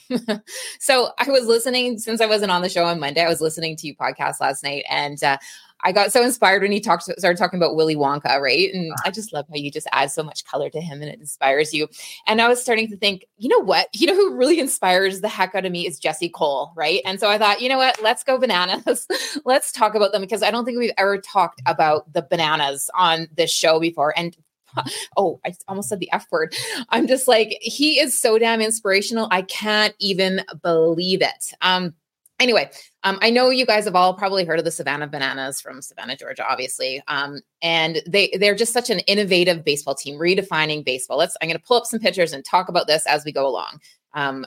so 0.79 1.11
I 1.17 1.29
was 1.29 1.45
listening 1.45 1.97
since 1.99 2.21
I 2.21 2.25
wasn't 2.25 2.51
on 2.51 2.61
the 2.61 2.69
show 2.69 2.85
on 2.85 2.99
Monday. 2.99 3.21
I 3.21 3.29
was 3.29 3.41
listening 3.41 3.75
to 3.77 3.87
you 3.87 3.95
podcast 3.95 4.39
last 4.39 4.63
night, 4.63 4.85
and 4.89 5.21
uh, 5.23 5.37
I 5.81 5.91
got 5.91 6.11
so 6.11 6.23
inspired 6.23 6.61
when 6.61 6.71
he 6.71 6.79
talked 6.79 7.03
started 7.03 7.37
talking 7.37 7.57
about 7.57 7.75
Willy 7.75 7.95
Wonka, 7.95 8.39
right? 8.39 8.73
And 8.73 8.91
I 9.05 9.11
just 9.11 9.31
love 9.31 9.45
how 9.49 9.55
you 9.55 9.71
just 9.71 9.87
add 9.91 10.11
so 10.11 10.23
much 10.23 10.43
color 10.45 10.69
to 10.69 10.81
him 10.81 11.01
and 11.01 11.09
it 11.09 11.19
inspires 11.19 11.73
you. 11.73 11.87
And 12.27 12.41
I 12.41 12.47
was 12.47 12.61
starting 12.61 12.89
to 12.89 12.97
think, 12.97 13.25
you 13.37 13.49
know 13.49 13.59
what? 13.59 13.87
You 13.93 14.07
know 14.07 14.15
who 14.15 14.35
really 14.35 14.59
inspires 14.59 15.21
the 15.21 15.29
heck 15.29 15.55
out 15.55 15.65
of 15.65 15.71
me 15.71 15.87
is 15.87 15.99
Jesse 15.99 16.29
Cole, 16.29 16.71
right? 16.75 17.01
And 17.05 17.19
so 17.19 17.29
I 17.29 17.37
thought, 17.37 17.61
you 17.61 17.69
know 17.69 17.77
what? 17.77 18.01
Let's 18.01 18.23
go 18.23 18.37
bananas. 18.37 19.07
Let's 19.45 19.71
talk 19.71 19.95
about 19.95 20.11
them 20.11 20.21
because 20.21 20.43
I 20.43 20.51
don't 20.51 20.65
think 20.65 20.77
we've 20.77 20.91
ever 20.97 21.17
talked 21.17 21.61
about 21.65 22.11
the 22.13 22.21
bananas 22.21 22.89
on 22.97 23.27
this 23.35 23.51
show 23.51 23.79
before. 23.79 24.17
And 24.17 24.35
oh, 25.17 25.39
I 25.45 25.53
almost 25.67 25.89
said 25.89 25.99
the 25.99 26.11
F 26.11 26.27
word. 26.31 26.55
I'm 26.89 27.07
just 27.07 27.27
like, 27.27 27.57
he 27.61 27.99
is 27.99 28.19
so 28.19 28.37
damn 28.37 28.61
inspirational. 28.61 29.27
I 29.31 29.41
can't 29.43 29.95
even 29.99 30.41
believe 30.61 31.21
it. 31.21 31.53
Um, 31.61 31.93
anyway, 32.39 32.69
um, 33.03 33.19
I 33.21 33.29
know 33.29 33.49
you 33.49 33.65
guys 33.65 33.85
have 33.85 33.95
all 33.95 34.13
probably 34.13 34.45
heard 34.45 34.59
of 34.59 34.65
the 34.65 34.71
Savannah 34.71 35.07
Bananas 35.07 35.61
from 35.61 35.81
Savannah, 35.81 36.15
Georgia, 36.15 36.45
obviously. 36.49 37.01
Um, 37.07 37.41
and 37.61 38.01
they 38.07 38.31
they're 38.39 38.55
just 38.55 38.73
such 38.73 38.89
an 38.89 38.99
innovative 38.99 39.63
baseball 39.63 39.95
team, 39.95 40.19
redefining 40.19 40.83
baseball. 40.83 41.17
Let's 41.17 41.35
I'm 41.41 41.47
going 41.47 41.57
to 41.59 41.65
pull 41.65 41.77
up 41.77 41.85
some 41.85 41.99
pictures 41.99 42.33
and 42.33 42.43
talk 42.43 42.69
about 42.69 42.87
this 42.87 43.05
as 43.05 43.25
we 43.25 43.31
go 43.31 43.47
along. 43.47 43.79
Um, 44.13 44.45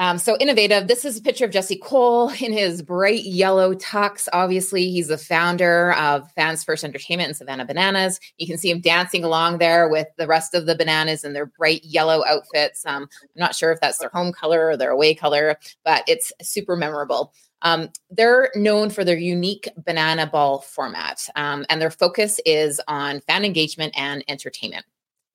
um, 0.00 0.16
so 0.16 0.34
innovative. 0.38 0.88
This 0.88 1.04
is 1.04 1.18
a 1.18 1.22
picture 1.22 1.44
of 1.44 1.50
Jesse 1.50 1.76
Cole 1.76 2.30
in 2.40 2.54
his 2.54 2.80
bright 2.80 3.22
yellow 3.24 3.74
tux. 3.74 4.28
Obviously, 4.32 4.90
he's 4.90 5.08
the 5.08 5.18
founder 5.18 5.92
of 5.92 6.32
Fans 6.32 6.64
First 6.64 6.84
Entertainment 6.84 7.28
and 7.28 7.36
Savannah 7.36 7.66
Bananas. 7.66 8.18
You 8.38 8.46
can 8.46 8.56
see 8.56 8.70
him 8.70 8.80
dancing 8.80 9.24
along 9.24 9.58
there 9.58 9.90
with 9.90 10.08
the 10.16 10.26
rest 10.26 10.54
of 10.54 10.64
the 10.64 10.74
bananas 10.74 11.22
in 11.22 11.34
their 11.34 11.44
bright 11.44 11.84
yellow 11.84 12.24
outfits. 12.26 12.84
Um, 12.86 13.02
I'm 13.22 13.28
not 13.36 13.54
sure 13.54 13.72
if 13.72 13.80
that's 13.80 13.98
their 13.98 14.08
home 14.08 14.32
color 14.32 14.68
or 14.68 14.76
their 14.78 14.90
away 14.90 15.14
color, 15.14 15.56
but 15.84 16.02
it's 16.08 16.32
super 16.40 16.76
memorable. 16.76 17.34
Um, 17.60 17.90
they're 18.08 18.50
known 18.54 18.88
for 18.88 19.04
their 19.04 19.18
unique 19.18 19.68
banana 19.84 20.26
ball 20.26 20.60
format, 20.60 21.28
um, 21.36 21.66
and 21.68 21.78
their 21.78 21.90
focus 21.90 22.40
is 22.46 22.80
on 22.88 23.20
fan 23.20 23.44
engagement 23.44 23.92
and 23.94 24.24
entertainment. 24.28 24.86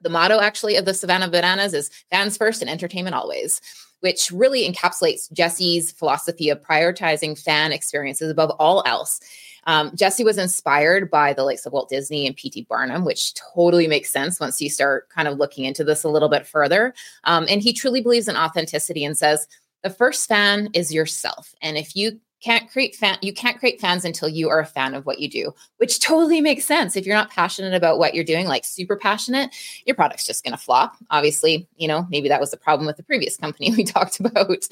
The 0.02 0.10
motto, 0.10 0.40
actually, 0.40 0.76
of 0.76 0.86
the 0.86 0.94
Savannah 0.94 1.30
Bananas 1.30 1.74
is 1.74 1.90
fans 2.10 2.38
first 2.38 2.62
and 2.62 2.70
entertainment 2.70 3.16
always, 3.16 3.62
which 4.02 4.32
really 4.32 4.70
encapsulates 4.70 5.32
Jesse's 5.32 5.92
philosophy 5.92 6.50
of 6.50 6.62
prioritizing 6.62 7.42
fan 7.42 7.72
experiences 7.72 8.30
above 8.30 8.52
all 8.60 8.84
else. 8.86 9.20
Um, 9.68 9.92
Jesse 9.96 10.24
was 10.24 10.38
inspired 10.38 11.10
by 11.10 11.34
the 11.34 11.44
likes 11.44 11.66
of 11.66 11.74
Walt 11.74 11.90
Disney 11.90 12.28
and 12.28 12.36
P.T. 12.36 12.68
Barnum, 12.70 13.04
which 13.04 13.34
totally 13.34 13.88
makes 13.88 14.12
sense 14.12 14.40
once 14.40 14.62
you 14.62 14.70
start 14.70 15.10
kind 15.10 15.28
of 15.28 15.40
looking 15.40 15.66
into 15.66 15.84
this 15.84 16.04
a 16.04 16.10
little 16.10 16.30
bit 16.30 16.46
further. 16.46 16.94
Um, 17.24 17.48
and 17.50 17.62
he 17.62 17.74
truly 17.74 18.02
believes 18.02 18.28
in 18.28 18.38
authenticity 18.38 19.04
and 19.04 19.18
says, 19.18 19.48
the 19.82 19.90
first 19.90 20.28
fan 20.28 20.70
is 20.74 20.94
yourself. 20.94 21.54
And 21.62 21.78
if 21.78 21.96
you 21.96 22.20
can't 22.42 22.70
create 22.70 22.96
fan 22.96 23.18
you 23.22 23.34
can't 23.34 23.60
create 23.60 23.80
fans 23.80 24.06
until 24.06 24.30
you 24.30 24.50
are 24.50 24.60
a 24.60 24.66
fan 24.66 24.94
of 24.94 25.06
what 25.06 25.20
you 25.20 25.30
do 25.30 25.54
which 25.78 26.00
totally 26.00 26.42
makes 26.42 26.66
sense. 26.66 26.96
If 26.96 27.06
you're 27.06 27.16
not 27.16 27.32
passionate 27.32 27.74
about 27.74 28.00
what 28.00 28.14
you're 28.14 28.24
doing 28.24 28.48
like 28.48 28.66
super 28.66 28.96
passionate 28.96 29.54
your 29.86 29.96
product's 29.96 30.26
just 30.26 30.44
going 30.44 30.52
to 30.52 30.58
flop. 30.58 30.96
Obviously 31.10 31.68
you 31.76 31.88
know 31.88 32.08
maybe 32.10 32.30
that 32.30 32.42
was 32.42 32.52
the 32.52 32.58
problem 32.58 32.86
with 32.86 32.98
the 32.98 33.04
previous 33.04 33.38
company 33.38 33.72
we 33.78 33.84
talked 33.84 34.20
about. 34.20 34.66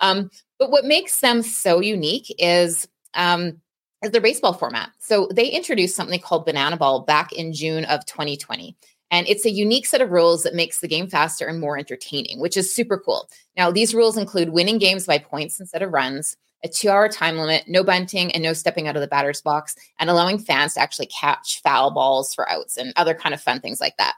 Um, 0.00 0.30
but 0.58 0.70
what 0.70 0.84
makes 0.84 1.20
them 1.20 1.42
so 1.42 1.80
unique 1.80 2.34
is 2.38 2.88
um, 3.14 3.60
is 4.02 4.12
their 4.12 4.20
baseball 4.20 4.52
format. 4.52 4.90
So 4.98 5.28
they 5.32 5.48
introduced 5.48 5.96
something 5.96 6.20
called 6.20 6.46
banana 6.46 6.76
ball 6.76 7.00
back 7.00 7.32
in 7.32 7.52
june 7.52 7.84
of 7.86 8.06
2020 8.06 8.76
and 9.10 9.26
it's 9.26 9.46
a 9.46 9.50
unique 9.50 9.86
set 9.86 10.00
of 10.00 10.10
rules 10.10 10.42
that 10.42 10.54
makes 10.54 10.80
the 10.80 10.88
game 10.88 11.08
faster 11.08 11.46
and 11.46 11.60
more 11.60 11.78
entertaining, 11.78 12.40
which 12.40 12.56
is 12.56 12.74
super 12.74 12.98
cool. 12.98 13.28
Now, 13.56 13.70
these 13.70 13.94
rules 13.94 14.16
include 14.16 14.50
winning 14.50 14.78
games 14.78 15.06
by 15.06 15.18
points 15.18 15.58
instead 15.58 15.82
of 15.82 15.92
runs, 15.92 16.36
a 16.64 16.68
two 16.68 16.88
hour 16.88 17.08
time 17.08 17.38
limit, 17.38 17.64
no 17.68 17.84
bunting, 17.84 18.32
and 18.32 18.42
no 18.42 18.52
stepping 18.52 18.88
out 18.88 18.96
of 18.96 19.02
the 19.02 19.08
batter's 19.08 19.42
box, 19.42 19.76
and 19.98 20.10
allowing 20.10 20.38
fans 20.38 20.74
to 20.74 20.80
actually 20.80 21.06
catch 21.06 21.60
foul 21.62 21.90
balls 21.90 22.34
for 22.34 22.48
outs 22.50 22.76
and 22.76 22.92
other 22.96 23.14
kind 23.14 23.34
of 23.34 23.40
fun 23.40 23.60
things 23.60 23.80
like 23.80 23.96
that. 23.98 24.14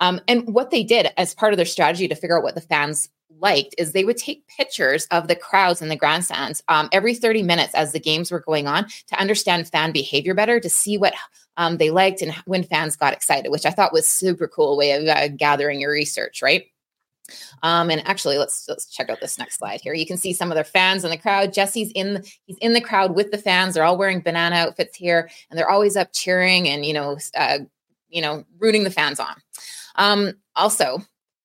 Um, 0.00 0.20
and 0.26 0.52
what 0.52 0.70
they 0.70 0.82
did 0.82 1.10
as 1.16 1.34
part 1.34 1.52
of 1.52 1.56
their 1.56 1.66
strategy 1.66 2.08
to 2.08 2.14
figure 2.14 2.36
out 2.36 2.42
what 2.42 2.54
the 2.54 2.60
fans 2.60 3.08
liked 3.40 3.74
is 3.78 3.92
they 3.92 4.04
would 4.04 4.16
take 4.16 4.46
pictures 4.46 5.06
of 5.10 5.28
the 5.28 5.36
crowds 5.36 5.82
in 5.82 5.88
the 5.88 5.96
grandstands 5.96 6.62
um, 6.68 6.88
every 6.92 7.14
30 7.14 7.42
minutes 7.42 7.74
as 7.74 7.92
the 7.92 8.00
games 8.00 8.30
were 8.30 8.40
going 8.40 8.66
on 8.66 8.86
to 9.08 9.18
understand 9.18 9.68
fan 9.68 9.92
behavior 9.92 10.34
better, 10.34 10.60
to 10.60 10.70
see 10.70 10.98
what 10.98 11.14
um, 11.56 11.76
they 11.76 11.90
liked 11.90 12.22
and 12.22 12.32
when 12.46 12.64
fans 12.64 12.96
got 12.96 13.12
excited, 13.12 13.50
which 13.50 13.66
I 13.66 13.70
thought 13.70 13.92
was 13.92 14.08
super 14.08 14.48
cool 14.48 14.76
way 14.76 14.92
of 14.92 15.06
uh, 15.06 15.28
gathering 15.28 15.80
your 15.80 15.92
research, 15.92 16.42
right? 16.42 16.64
Um, 17.62 17.90
and 17.90 18.06
actually, 18.06 18.38
let's 18.38 18.66
let's 18.68 18.86
check 18.86 19.08
out 19.08 19.20
this 19.20 19.38
next 19.38 19.58
slide 19.58 19.80
here. 19.80 19.94
You 19.94 20.06
can 20.06 20.16
see 20.16 20.32
some 20.32 20.50
of 20.50 20.54
their 20.54 20.64
fans 20.64 21.04
in 21.04 21.10
the 21.10 21.16
crowd. 21.16 21.52
Jesse's 21.52 21.90
in 21.94 22.22
he's 22.44 22.58
in 22.58 22.74
the 22.74 22.80
crowd 22.80 23.14
with 23.14 23.30
the 23.30 23.38
fans. 23.38 23.74
They're 23.74 23.84
all 23.84 23.98
wearing 23.98 24.20
banana 24.20 24.56
outfits 24.56 24.96
here, 24.96 25.30
and 25.50 25.58
they're 25.58 25.70
always 25.70 25.96
up 25.96 26.12
cheering 26.12 26.68
and 26.68 26.84
you 26.84 26.92
know 26.92 27.18
uh, 27.36 27.58
you 28.08 28.22
know 28.22 28.44
rooting 28.58 28.84
the 28.84 28.90
fans 28.90 29.20
on. 29.20 29.34
Um, 29.96 30.34
also, 30.56 30.98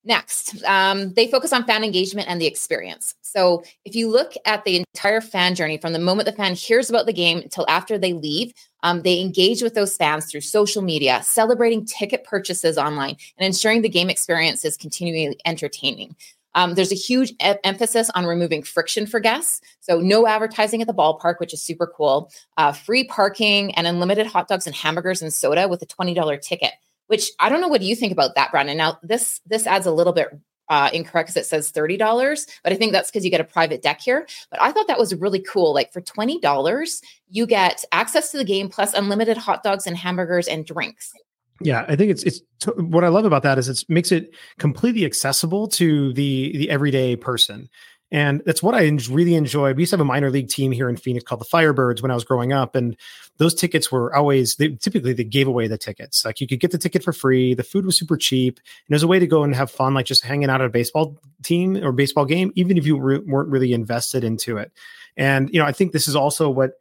Next, 0.05 0.63
um, 0.63 1.13
they 1.13 1.27
focus 1.27 1.51
on 1.51 1.65
fan 1.65 1.83
engagement 1.83 2.29
and 2.29 2.39
the 2.39 2.45
experience. 2.45 3.15
So, 3.21 3.63
if 3.83 3.95
you 3.95 4.09
look 4.09 4.33
at 4.45 4.63
the 4.63 4.77
entire 4.77 5.19
fan 5.19 5.55
journey 5.55 5.77
from 5.77 5.91
the 5.91 5.99
moment 5.99 6.25
the 6.25 6.31
fan 6.31 6.55
hears 6.55 6.89
about 6.89 7.05
the 7.05 7.13
game 7.13 7.39
until 7.39 7.65
after 7.67 7.97
they 7.97 8.13
leave, 8.13 8.53
um, 8.81 9.01
they 9.01 9.19
engage 9.19 9.61
with 9.61 9.73
those 9.73 9.97
fans 9.97 10.25
through 10.25 10.41
social 10.41 10.81
media, 10.81 11.21
celebrating 11.23 11.85
ticket 11.85 12.23
purchases 12.23 12.77
online, 12.77 13.17
and 13.37 13.45
ensuring 13.45 13.81
the 13.81 13.89
game 13.89 14.09
experience 14.09 14.63
is 14.63 14.77
continually 14.77 15.37
entertaining. 15.45 16.15
Um, 16.55 16.75
there's 16.75 16.93
a 16.93 16.95
huge 16.95 17.31
e- 17.31 17.55
emphasis 17.65 18.09
on 18.15 18.25
removing 18.25 18.63
friction 18.63 19.05
for 19.05 19.19
guests. 19.19 19.59
So, 19.81 19.99
no 19.99 20.25
advertising 20.27 20.81
at 20.81 20.87
the 20.87 20.93
ballpark, 20.93 21.39
which 21.39 21.53
is 21.53 21.61
super 21.61 21.87
cool, 21.87 22.31
uh, 22.55 22.71
free 22.71 23.03
parking, 23.03 23.75
and 23.75 23.85
unlimited 23.85 24.27
hot 24.27 24.47
dogs 24.47 24.65
and 24.65 24.75
hamburgers 24.75 25.21
and 25.21 25.33
soda 25.33 25.67
with 25.67 25.81
a 25.81 25.85
$20 25.85 26.41
ticket 26.41 26.71
which 27.09 27.31
I 27.39 27.49
don't 27.49 27.59
know 27.59 27.67
what 27.67 27.81
you 27.81 27.95
think 27.95 28.11
about 28.11 28.35
that, 28.35 28.51
Brandon. 28.51 28.77
Now 28.77 28.99
this 29.01 29.41
this 29.45 29.65
adds 29.65 29.87
a 29.87 29.91
little 29.91 30.13
bit 30.13 30.29
uh, 30.69 30.91
incorrect 30.93 31.29
because 31.29 31.41
it 31.43 31.47
says 31.47 31.71
thirty 31.71 31.97
dollars, 31.97 32.45
but 32.63 32.71
I 32.71 32.75
think 32.75 32.91
that's 32.91 33.09
because 33.09 33.25
you 33.25 33.31
get 33.31 33.41
a 33.41 33.45
private 33.45 33.81
deck 33.81 33.99
here. 33.99 34.27
But 34.51 34.61
I 34.61 34.71
thought 34.71 34.87
that 34.87 34.99
was 34.99 35.15
really 35.15 35.39
cool. 35.39 35.73
Like 35.73 35.91
for 35.91 36.01
twenty 36.01 36.39
dollars, 36.39 37.01
you 37.29 37.47
get 37.47 37.83
access 37.91 38.31
to 38.31 38.37
the 38.37 38.45
game 38.45 38.69
plus 38.69 38.93
unlimited 38.93 39.37
hot 39.37 39.63
dogs 39.63 39.87
and 39.87 39.97
hamburgers 39.97 40.47
and 40.47 40.65
drinks. 40.65 41.11
Yeah, 41.61 41.85
I 41.87 41.95
think 41.95 42.11
it's 42.11 42.23
it's 42.23 42.41
t- 42.59 42.71
what 42.77 43.03
I 43.03 43.07
love 43.07 43.25
about 43.25 43.43
that 43.43 43.57
is 43.57 43.67
it 43.67 43.83
makes 43.89 44.11
it 44.11 44.35
completely 44.59 45.03
accessible 45.03 45.67
to 45.69 46.13
the 46.13 46.55
the 46.55 46.69
everyday 46.69 47.15
person. 47.15 47.69
And 48.11 48.41
that's 48.45 48.63
what 48.63 48.73
I 48.73 48.89
really 49.09 49.35
enjoy. 49.35 49.73
We 49.73 49.83
used 49.83 49.91
to 49.91 49.97
have 49.97 50.01
a 50.01 50.05
minor 50.05 50.31
league 50.31 50.49
team 50.49 50.71
here 50.71 50.89
in 50.89 50.97
Phoenix 50.97 51.23
called 51.23 51.41
the 51.41 51.45
Firebirds 51.45 52.01
when 52.01 52.09
I 52.09 52.15
was 52.15 52.23
growing 52.23 52.51
up. 52.51 52.75
And 52.75 52.97
those 53.37 53.53
tickets 53.53 53.91
were 53.91 54.15
always, 54.15 54.55
they, 54.55 54.69
typically, 54.69 55.13
they 55.13 55.23
gave 55.23 55.47
away 55.47 55.67
the 55.67 55.77
tickets. 55.77 56.25
Like 56.25 56.41
you 56.41 56.47
could 56.47 56.59
get 56.59 56.71
the 56.71 56.79
ticket 56.79 57.03
for 57.03 57.13
free. 57.13 57.53
The 57.53 57.63
food 57.63 57.85
was 57.85 57.97
super 57.97 58.17
cheap. 58.17 58.57
And 58.57 58.89
there's 58.89 59.03
a 59.03 59.07
way 59.07 59.19
to 59.19 59.27
go 59.27 59.43
and 59.43 59.53
have 59.53 59.69
fun, 59.69 59.93
like 59.93 60.07
just 60.07 60.23
hanging 60.23 60.49
out 60.49 60.61
at 60.61 60.67
a 60.67 60.71
baseball 60.71 61.19
team 61.43 61.77
or 61.77 61.91
baseball 61.91 62.25
game, 62.25 62.51
even 62.55 62.77
if 62.77 62.85
you 62.85 62.99
re- 62.99 63.19
weren't 63.19 63.49
really 63.49 63.73
invested 63.73 64.23
into 64.23 64.57
it. 64.57 64.71
And, 65.15 65.49
you 65.53 65.59
know, 65.59 65.65
I 65.65 65.71
think 65.71 65.91
this 65.91 66.07
is 66.07 66.15
also 66.15 66.49
what 66.49 66.71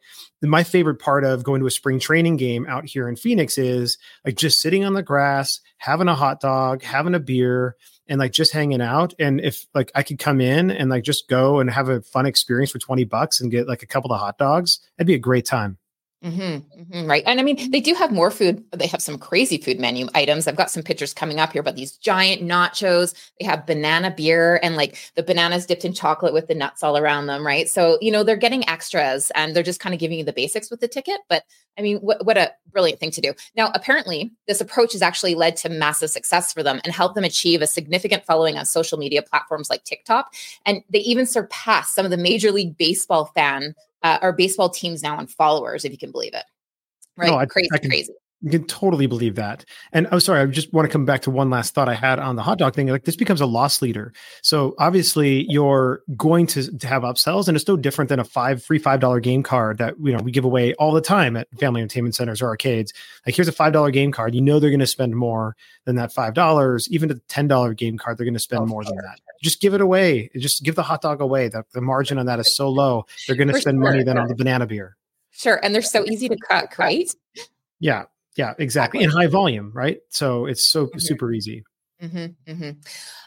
my 0.41 0.63
favorite 0.63 1.01
part 1.01 1.25
of 1.25 1.43
going 1.43 1.61
to 1.61 1.67
a 1.67 1.71
spring 1.71 1.99
training 1.99 2.37
game 2.37 2.67
out 2.69 2.87
here 2.87 3.09
in 3.09 3.17
Phoenix 3.17 3.59
is 3.59 3.99
like 4.25 4.37
just 4.37 4.61
sitting 4.61 4.85
on 4.85 4.95
the 4.95 5.03
grass, 5.03 5.61
having 5.79 6.09
a 6.09 6.15
hot 6.15 6.41
dog, 6.41 6.83
having 6.83 7.15
a 7.15 7.21
beer, 7.21 7.77
and 8.09 8.19
like 8.19 8.33
just 8.33 8.53
hanging 8.53 8.81
out. 8.81 9.15
And 9.19 9.41
if 9.41 9.67
like 9.75 9.93
I 9.95 10.03
could 10.03 10.19
come 10.19 10.41
in 10.41 10.71
and 10.71 10.91
like 10.91 11.05
just 11.05 11.29
go 11.29 11.61
and 11.61 11.71
have 11.71 11.89
a 11.89 12.01
fun 12.01 12.27
experience 12.27 12.71
for 12.71 12.79
20 12.79 13.05
bucks 13.05 13.41
and 13.41 13.51
get 13.51 13.69
like 13.69 13.83
a 13.83 13.87
couple 13.87 14.13
of 14.13 14.21
hot 14.21 14.39
dogs, 14.39 14.81
that'd 14.97 15.07
be 15.07 15.15
a 15.15 15.19
great 15.19 15.47
time. 15.47 15.79
Mm-hmm, 16.25 16.81
mm-hmm, 16.81 17.07
right. 17.09 17.23
And 17.27 17.39
I 17.39 17.45
mean, 17.45 17.71
they 17.71 17.81
do 17.81 17.95
have 17.95 18.11
more 18.11 18.33
food. 18.33 18.65
They 18.73 18.89
have 18.89 19.01
some 19.01 19.19
crazy 19.19 19.57
food 19.57 19.79
menu 19.79 20.09
items. 20.17 20.49
I've 20.49 20.57
got 20.57 20.69
some 20.69 20.83
pictures 20.83 21.15
coming 21.15 21.39
up 21.39 21.53
here, 21.53 21.63
but 21.63 21.77
these 21.77 21.93
giant 21.93 22.43
nachos, 22.43 23.15
they 23.39 23.47
have 23.47 23.67
banana 23.67 24.11
beer 24.11 24.59
and 24.61 24.75
like 24.75 24.99
the 25.15 25.23
bananas 25.23 25.65
dipped 25.65 25.85
in 25.85 25.93
chocolate 25.93 26.33
with 26.33 26.49
the 26.49 26.57
nuts 26.57 26.83
all 26.83 26.99
around 26.99 27.27
them. 27.27 27.47
Right. 27.47 27.69
So, 27.69 27.99
you 28.01 28.11
know, 28.11 28.25
they're 28.25 28.37
getting 28.37 28.69
extras 28.69 29.31
and 29.37 29.55
they're 29.55 29.63
just 29.63 29.79
kind 29.79 29.95
of 29.95 30.01
giving 30.01 30.19
you 30.19 30.25
the 30.25 30.33
basics 30.33 30.73
with 30.73 30.81
the 30.81 30.89
ticket. 30.89 31.21
But 31.29 31.45
I 31.79 31.83
mean, 31.83 31.99
what, 31.99 32.27
what 32.27 32.37
a 32.37 32.53
brilliant 32.73 32.99
thing 32.99 33.13
to 33.13 33.21
do. 33.21 33.33
Now, 33.57 33.71
apparently, 33.75 34.33
this 34.49 34.61
approach 34.61 34.95
has 34.95 35.03
actually 35.03 35.37
led 35.37 35.57
to 35.59 35.69
massive 35.69 36.11
success 36.11 36.53
for 36.53 36.65
them 36.65 36.81
and 36.83 36.93
helped 36.93 37.15
them 37.15 37.23
achieve 37.23 37.63
a 37.63 37.67
significant 37.69 38.27
following 38.27 38.59
on 38.59 38.67
social 38.67 38.99
media 38.99 39.23
platforms 39.23 39.71
like 39.71 39.85
TikTok. 39.85 40.35
And 40.67 40.83
they 40.91 40.99
even 40.99 41.27
surpassed 41.27 41.95
some 41.95 42.05
of 42.05 42.11
the 42.11 42.17
Major 42.17 42.51
League 42.51 42.77
Baseball 42.77 43.27
fan 43.37 43.77
uh, 44.03 44.19
or 44.23 44.33
baseball 44.33 44.69
teams 44.69 45.03
now 45.03 45.17
on 45.17 45.27
followers, 45.27 45.85
if 45.85 45.93
you 45.93 45.99
can 45.99 46.13
believe 46.13 46.35
it. 46.35 46.45
Right? 47.17 47.29
No, 47.29 47.37
I, 47.37 47.47
crazy, 47.47 47.69
I 47.73 47.79
can, 47.79 47.91
crazy. 47.91 48.15
You 48.41 48.51
can 48.51 48.65
totally 48.65 49.07
believe 49.07 49.35
that. 49.35 49.65
And 49.93 50.07
I'm 50.07 50.15
oh, 50.15 50.19
sorry, 50.21 50.41
I 50.41 50.47
just 50.47 50.73
want 50.73 50.87
to 50.87 50.93
come 50.93 51.05
back 51.05 51.23
to 51.23 51.31
one 51.31 51.51
last 51.51 51.75
thought 51.75 51.89
I 51.89 51.95
had 51.95 52.21
on 52.21 52.37
the 52.37 52.43
hot 52.43 52.59
dog 52.59 52.75
thing. 52.75 52.87
Like 52.87 53.05
this 53.05 53.17
becomes 53.17 53.41
a 53.41 53.47
loss 53.47 53.83
leader. 53.83 54.13
So 54.43 54.77
obviously 54.79 55.45
you're 55.49 56.03
going 56.17 56.47
to, 56.49 56.79
to 56.79 56.87
have 56.87 57.03
upsells 57.03 57.49
and 57.49 57.57
it's 57.57 57.67
no 57.67 57.77
different 57.77 58.09
than 58.11 58.21
a 58.21 58.25
five 58.25 58.63
free 58.63 58.79
five 58.79 59.01
dollar 59.01 59.19
game 59.19 59.43
card 59.43 59.79
that 59.79 59.95
you 60.01 60.13
know 60.17 60.23
we 60.23 60.31
give 60.31 60.45
away 60.45 60.73
all 60.75 60.93
the 60.93 61.01
time 61.01 61.37
at 61.37 61.49
family 61.59 61.81
entertainment 61.81 62.15
centers 62.15 62.41
or 62.41 62.47
arcades. 62.47 62.93
Like 63.27 63.35
here's 63.35 63.49
a 63.49 63.53
five 63.53 63.73
dollar 63.73 63.91
game 63.91 64.13
card. 64.13 64.37
You 64.37 64.41
know 64.41 64.61
they're 64.61 64.71
going 64.71 64.79
to 64.81 64.87
spend 64.87 65.17
more 65.17 65.57
than 65.85 65.97
that 65.97 66.13
five 66.13 66.35
dollars. 66.35 66.89
Even 66.91 67.11
a 67.11 67.15
ten 67.29 67.49
dollar 67.49 67.75
game 67.75 67.99
card, 67.99 68.19
they're 68.19 68.25
going 68.25 68.35
to 68.35 68.41
spend 68.41 68.63
oh, 68.63 68.67
more 68.67 68.85
sure. 68.85 68.91
than 68.91 68.99
that. 68.99 69.19
Just 69.43 69.61
give 69.61 69.75
it 69.75 69.81
away. 69.81 70.31
Just 70.37 70.63
give 70.63 70.77
the 70.77 70.83
hot 70.83 71.03
dog 71.03 71.21
away. 71.21 71.49
The, 71.49 71.65
the 71.73 71.81
margin 71.81 72.19
on 72.19 72.27
that 72.27 72.39
is 72.39 72.55
so 72.55 72.69
low. 72.69 73.07
They're 73.27 73.37
going 73.37 73.49
to 73.49 73.61
spend 73.61 73.77
sure. 73.77 73.91
money 73.91 74.03
than 74.03 74.19
on 74.19 74.29
the 74.29 74.35
banana 74.35 74.67
beer. 74.67 74.97
Sure. 75.31 75.61
And 75.63 75.75
they're 75.75 75.83
so 75.83 76.05
easy 76.05 76.29
to 76.29 76.37
cook, 76.37 76.79
right? 76.79 77.09
Yeah. 77.81 78.05
Yeah, 78.39 78.55
exactly. 78.57 79.03
In 79.03 79.11
high 79.11 79.27
volume, 79.27 79.73
right? 79.75 79.99
So 80.11 80.47
it's 80.47 80.71
so 80.71 80.87
mm-hmm. 80.87 80.99
super 81.01 81.33
easy. 81.33 81.65
Mm-hmm, 82.01 82.53
mm-hmm. 82.53 82.71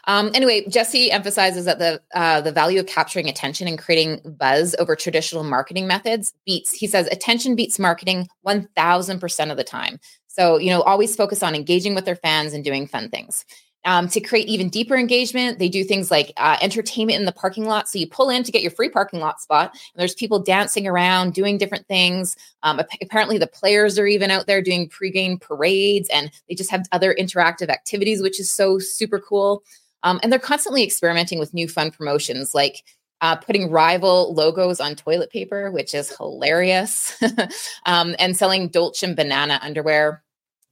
Um, 0.06 0.30
anyway, 0.32 0.64
Jesse 0.66 1.10
emphasizes 1.10 1.66
that 1.66 1.78
the 1.78 2.00
uh, 2.14 2.40
the 2.40 2.50
value 2.50 2.80
of 2.80 2.86
capturing 2.86 3.28
attention 3.28 3.68
and 3.68 3.78
creating 3.78 4.22
buzz 4.24 4.74
over 4.78 4.96
traditional 4.96 5.44
marketing 5.44 5.86
methods 5.86 6.32
beats. 6.46 6.72
He 6.72 6.86
says 6.86 7.06
attention 7.08 7.54
beats 7.54 7.78
marketing 7.78 8.28
one 8.40 8.68
thousand 8.74 9.20
percent 9.20 9.50
of 9.50 9.58
the 9.58 9.64
time. 9.64 10.00
So 10.28 10.56
you 10.56 10.70
know, 10.70 10.80
always 10.80 11.14
focus 11.14 11.42
on 11.42 11.54
engaging 11.54 11.94
with 11.94 12.06
their 12.06 12.16
fans 12.16 12.54
and 12.54 12.64
doing 12.64 12.86
fun 12.86 13.10
things. 13.10 13.44
Um, 13.84 14.08
to 14.10 14.20
create 14.20 14.46
even 14.46 14.68
deeper 14.68 14.94
engagement, 14.94 15.58
they 15.58 15.68
do 15.68 15.82
things 15.82 16.08
like 16.08 16.32
uh, 16.36 16.56
entertainment 16.62 17.18
in 17.18 17.24
the 17.24 17.32
parking 17.32 17.64
lot. 17.64 17.88
So 17.88 17.98
you 17.98 18.06
pull 18.06 18.30
in 18.30 18.44
to 18.44 18.52
get 18.52 18.62
your 18.62 18.70
free 18.70 18.88
parking 18.88 19.18
lot 19.18 19.40
spot, 19.40 19.72
and 19.72 20.00
there's 20.00 20.14
people 20.14 20.38
dancing 20.38 20.86
around, 20.86 21.34
doing 21.34 21.58
different 21.58 21.88
things. 21.88 22.36
Um, 22.62 22.80
apparently, 23.00 23.38
the 23.38 23.48
players 23.48 23.98
are 23.98 24.06
even 24.06 24.30
out 24.30 24.46
there 24.46 24.62
doing 24.62 24.88
pregame 24.88 25.40
parades, 25.40 26.08
and 26.10 26.30
they 26.48 26.54
just 26.54 26.70
have 26.70 26.86
other 26.92 27.12
interactive 27.18 27.70
activities, 27.70 28.22
which 28.22 28.38
is 28.38 28.52
so 28.52 28.78
super 28.78 29.18
cool. 29.18 29.64
Um, 30.04 30.20
and 30.22 30.30
they're 30.30 30.38
constantly 30.38 30.82
experimenting 30.84 31.38
with 31.38 31.54
new 31.54 31.68
fun 31.68 31.90
promotions, 31.90 32.54
like 32.54 32.84
uh, 33.20 33.36
putting 33.36 33.70
rival 33.70 34.34
logos 34.34 34.80
on 34.80 34.96
toilet 34.96 35.30
paper, 35.30 35.70
which 35.70 35.94
is 35.94 36.14
hilarious, 36.16 37.20
um, 37.86 38.14
and 38.18 38.36
selling 38.36 38.68
Dolce 38.68 39.06
and 39.06 39.16
Banana 39.16 39.60
underwear. 39.62 40.22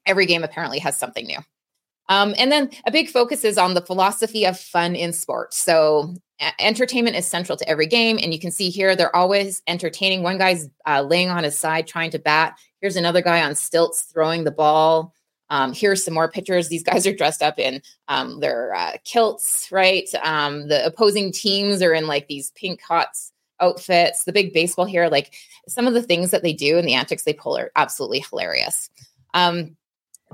Every 0.05 0.27
game 0.27 0.43
apparently 0.43 0.81
has 0.81 0.97
something 0.97 1.27
new. 1.27 1.39
Um, 2.11 2.35
and 2.37 2.51
then 2.51 2.71
a 2.87 2.91
big 2.91 3.09
focus 3.09 3.45
is 3.45 3.57
on 3.57 3.75
the 3.75 3.81
philosophy 3.81 4.45
of 4.45 4.59
fun 4.59 4.97
in 4.97 5.13
sports. 5.13 5.57
So 5.57 6.15
entertainment 6.59 7.17
is 7.17 7.27
central 7.27 7.57
to 7.57 7.69
every 7.69 7.87
game. 7.87 8.19
And 8.21 8.35
you 8.35 8.41
can 8.41 8.51
see 8.51 8.69
here, 8.69 8.97
they're 8.97 9.15
always 9.15 9.63
entertaining. 9.69 10.23
One 10.23 10.37
guy's 10.37 10.69
uh, 10.87 11.03
laying 11.03 11.31
on 11.31 11.45
his 11.45 11.57
side 11.57 11.87
trying 11.87 12.11
to 12.11 12.19
bat. 12.19 12.59
Here's 12.81 12.97
another 12.97 13.23
guy 13.23 13.43
on 13.43 13.55
stilts 13.55 14.03
throwing 14.03 14.43
the 14.43 14.51
ball. 14.51 15.15
Um, 15.51 15.73
here's 15.73 16.05
some 16.05 16.15
more 16.15 16.31
pictures. 16.31 16.69
These 16.69 16.83
guys 16.91 17.07
are 17.07 17.15
dressed 17.15 17.43
up 17.43 17.59
in 17.59 17.81
um, 18.09 18.41
their 18.41 18.75
uh, 18.75 18.97
kilts, 19.05 19.69
right? 19.71 20.09
Um, 20.23 20.69
the 20.69 20.85
opposing 20.85 21.33
teams 21.33 21.81
are 21.81 21.93
in 21.95 22.09
like 22.09 22.27
these 22.27 22.51
pink 22.57 22.81
hots 22.83 23.33
outfits. 23.61 24.25
The 24.25 24.33
big 24.33 24.53
baseball 24.53 24.87
here, 24.87 25.09
like 25.09 25.35
some 25.69 25.87
of 25.87 25.95
the 25.95 26.03
things 26.03 26.33
that 26.33 26.43
they 26.43 26.55
do 26.55 26.77
and 26.77 26.89
the 26.89 26.95
antics 26.95 27.23
they 27.23 27.35
pull 27.35 27.57
are 27.57 27.71
absolutely 27.77 28.25
hilarious. 28.29 28.91
Um, 29.35 29.77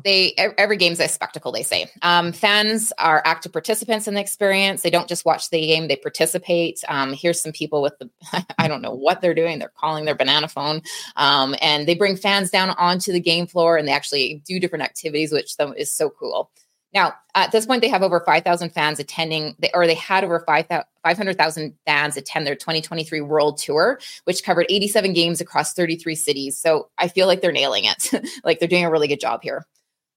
they 0.04 0.35
every 0.37 0.76
game's 0.76 1.00
a 1.00 1.09
spectacle 1.09 1.52
they 1.52 1.62
say. 1.62 1.90
Um, 2.02 2.32
fans 2.32 2.92
are 2.98 3.22
active 3.24 3.52
participants 3.52 4.06
in 4.06 4.14
the 4.14 4.20
experience. 4.20 4.82
They 4.82 4.90
don't 4.90 5.09
just 5.09 5.24
watch 5.24 5.50
the 5.50 5.61
game 5.61 5.88
they 5.88 5.96
participate. 5.96 6.82
Um, 6.88 7.12
here's 7.12 7.40
some 7.40 7.52
people 7.52 7.82
with 7.82 7.98
the 7.98 8.11
i 8.59 8.68
don't 8.68 8.82
know 8.82 8.94
what 8.94 9.20
they're 9.20 9.35
doing. 9.35 9.59
They're 9.59 9.72
calling 9.76 10.04
their 10.04 10.14
banana 10.14 10.48
phone. 10.48 10.82
Um, 11.16 11.54
and 11.61 11.88
they 11.88 11.94
bring 11.94 12.16
fans 12.16 12.50
down 12.50 12.70
onto 12.70 13.12
the 13.12 13.20
game 13.20 13.46
floor 13.46 13.76
and 13.76 13.88
they 13.88 13.92
actually 13.92 14.42
do 14.44 14.61
different 14.61 14.85
activities 14.85 15.32
which 15.32 15.54
is 15.76 15.92
so 15.92 16.11
cool. 16.11 16.50
Now 16.92 17.14
at 17.35 17.52
this 17.52 17.66
point 17.66 17.82
they 17.82 17.88
have 17.88 18.02
over 18.02 18.20
5000 18.20 18.70
fans 18.70 19.00
attending. 19.00 19.56
Or 19.72 19.87
they 19.87 19.94
had 19.94 20.24
over 20.24 20.40
500000 20.40 21.74
fans 21.87 22.16
attend 22.16 22.46
their 22.46 22.54
2023 22.54 23.22
world 23.22 23.59
tour 23.59 23.98
which 24.24 24.44
covered 24.44 24.66
87 24.68 25.14
games 25.14 25.40
across 25.40 25.72
33 25.72 26.14
cities. 26.14 26.59
So 26.59 26.90
i 26.98 27.09
feel 27.09 27.26
like 27.26 27.40
they're 27.40 27.52
nailing 27.52 27.85
it. 27.85 28.11
Like 28.44 28.59
they're 28.59 28.68
doing 28.68 28.85
a 28.85 28.90
really 28.90 29.09
good 29.09 29.20
job 29.20 29.42
here 29.42 29.66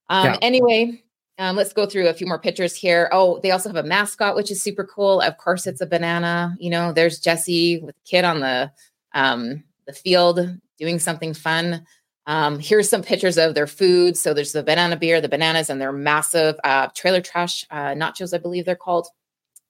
um, 0.10 0.26
yeah. 0.26 0.38
Anyway, 0.42 1.04
um, 1.38 1.56
let's 1.56 1.74
go 1.74 1.86
through 1.86 2.08
a 2.10 2.14
few 2.14 2.28
more 2.28 2.40
pictures 2.40 2.76
here. 2.76 3.10
Oh, 3.12 3.40
they 3.40 3.52
also 3.52 3.70
have 3.70 3.84
a 3.84 3.88
mascot, 3.88 4.36
which 4.36 4.52
is 4.52 4.62
super 4.62 4.84
cool. 4.84 5.22
Of 5.22 5.38
course, 5.38 5.66
it's 5.68 5.82
a 5.82 5.86
banana. 5.86 6.56
You 6.60 6.70
know, 6.70 6.92
there's 6.92 7.20
Jesse 7.20 7.80
with 7.80 7.96
the 7.96 8.10
kid 8.10 8.26
on 8.26 8.42
the 8.42 8.72
um, 9.14 9.64
the 9.88 9.94
field 9.94 10.58
doing 10.78 11.00
something 11.00 11.34
fun. 11.34 11.86
Um, 12.26 12.60
here's 12.60 12.90
some 12.90 13.02
pictures 13.02 13.38
of 13.38 13.56
their 13.56 13.68
food. 13.68 14.18
So 14.18 14.34
there's 14.34 14.52
the 14.52 14.64
banana 14.64 14.98
beer, 14.98 15.20
the 15.20 15.30
bananas, 15.30 15.70
and 15.70 15.82
their 15.82 15.92
massive 15.92 16.58
uh, 16.64 16.88
trailer 16.94 17.22
trash 17.22 17.66
uh, 17.72 17.94
nachos, 17.94 18.34
I 18.34 18.38
believe 18.38 18.66
they're 18.66 18.76
called. 18.76 19.08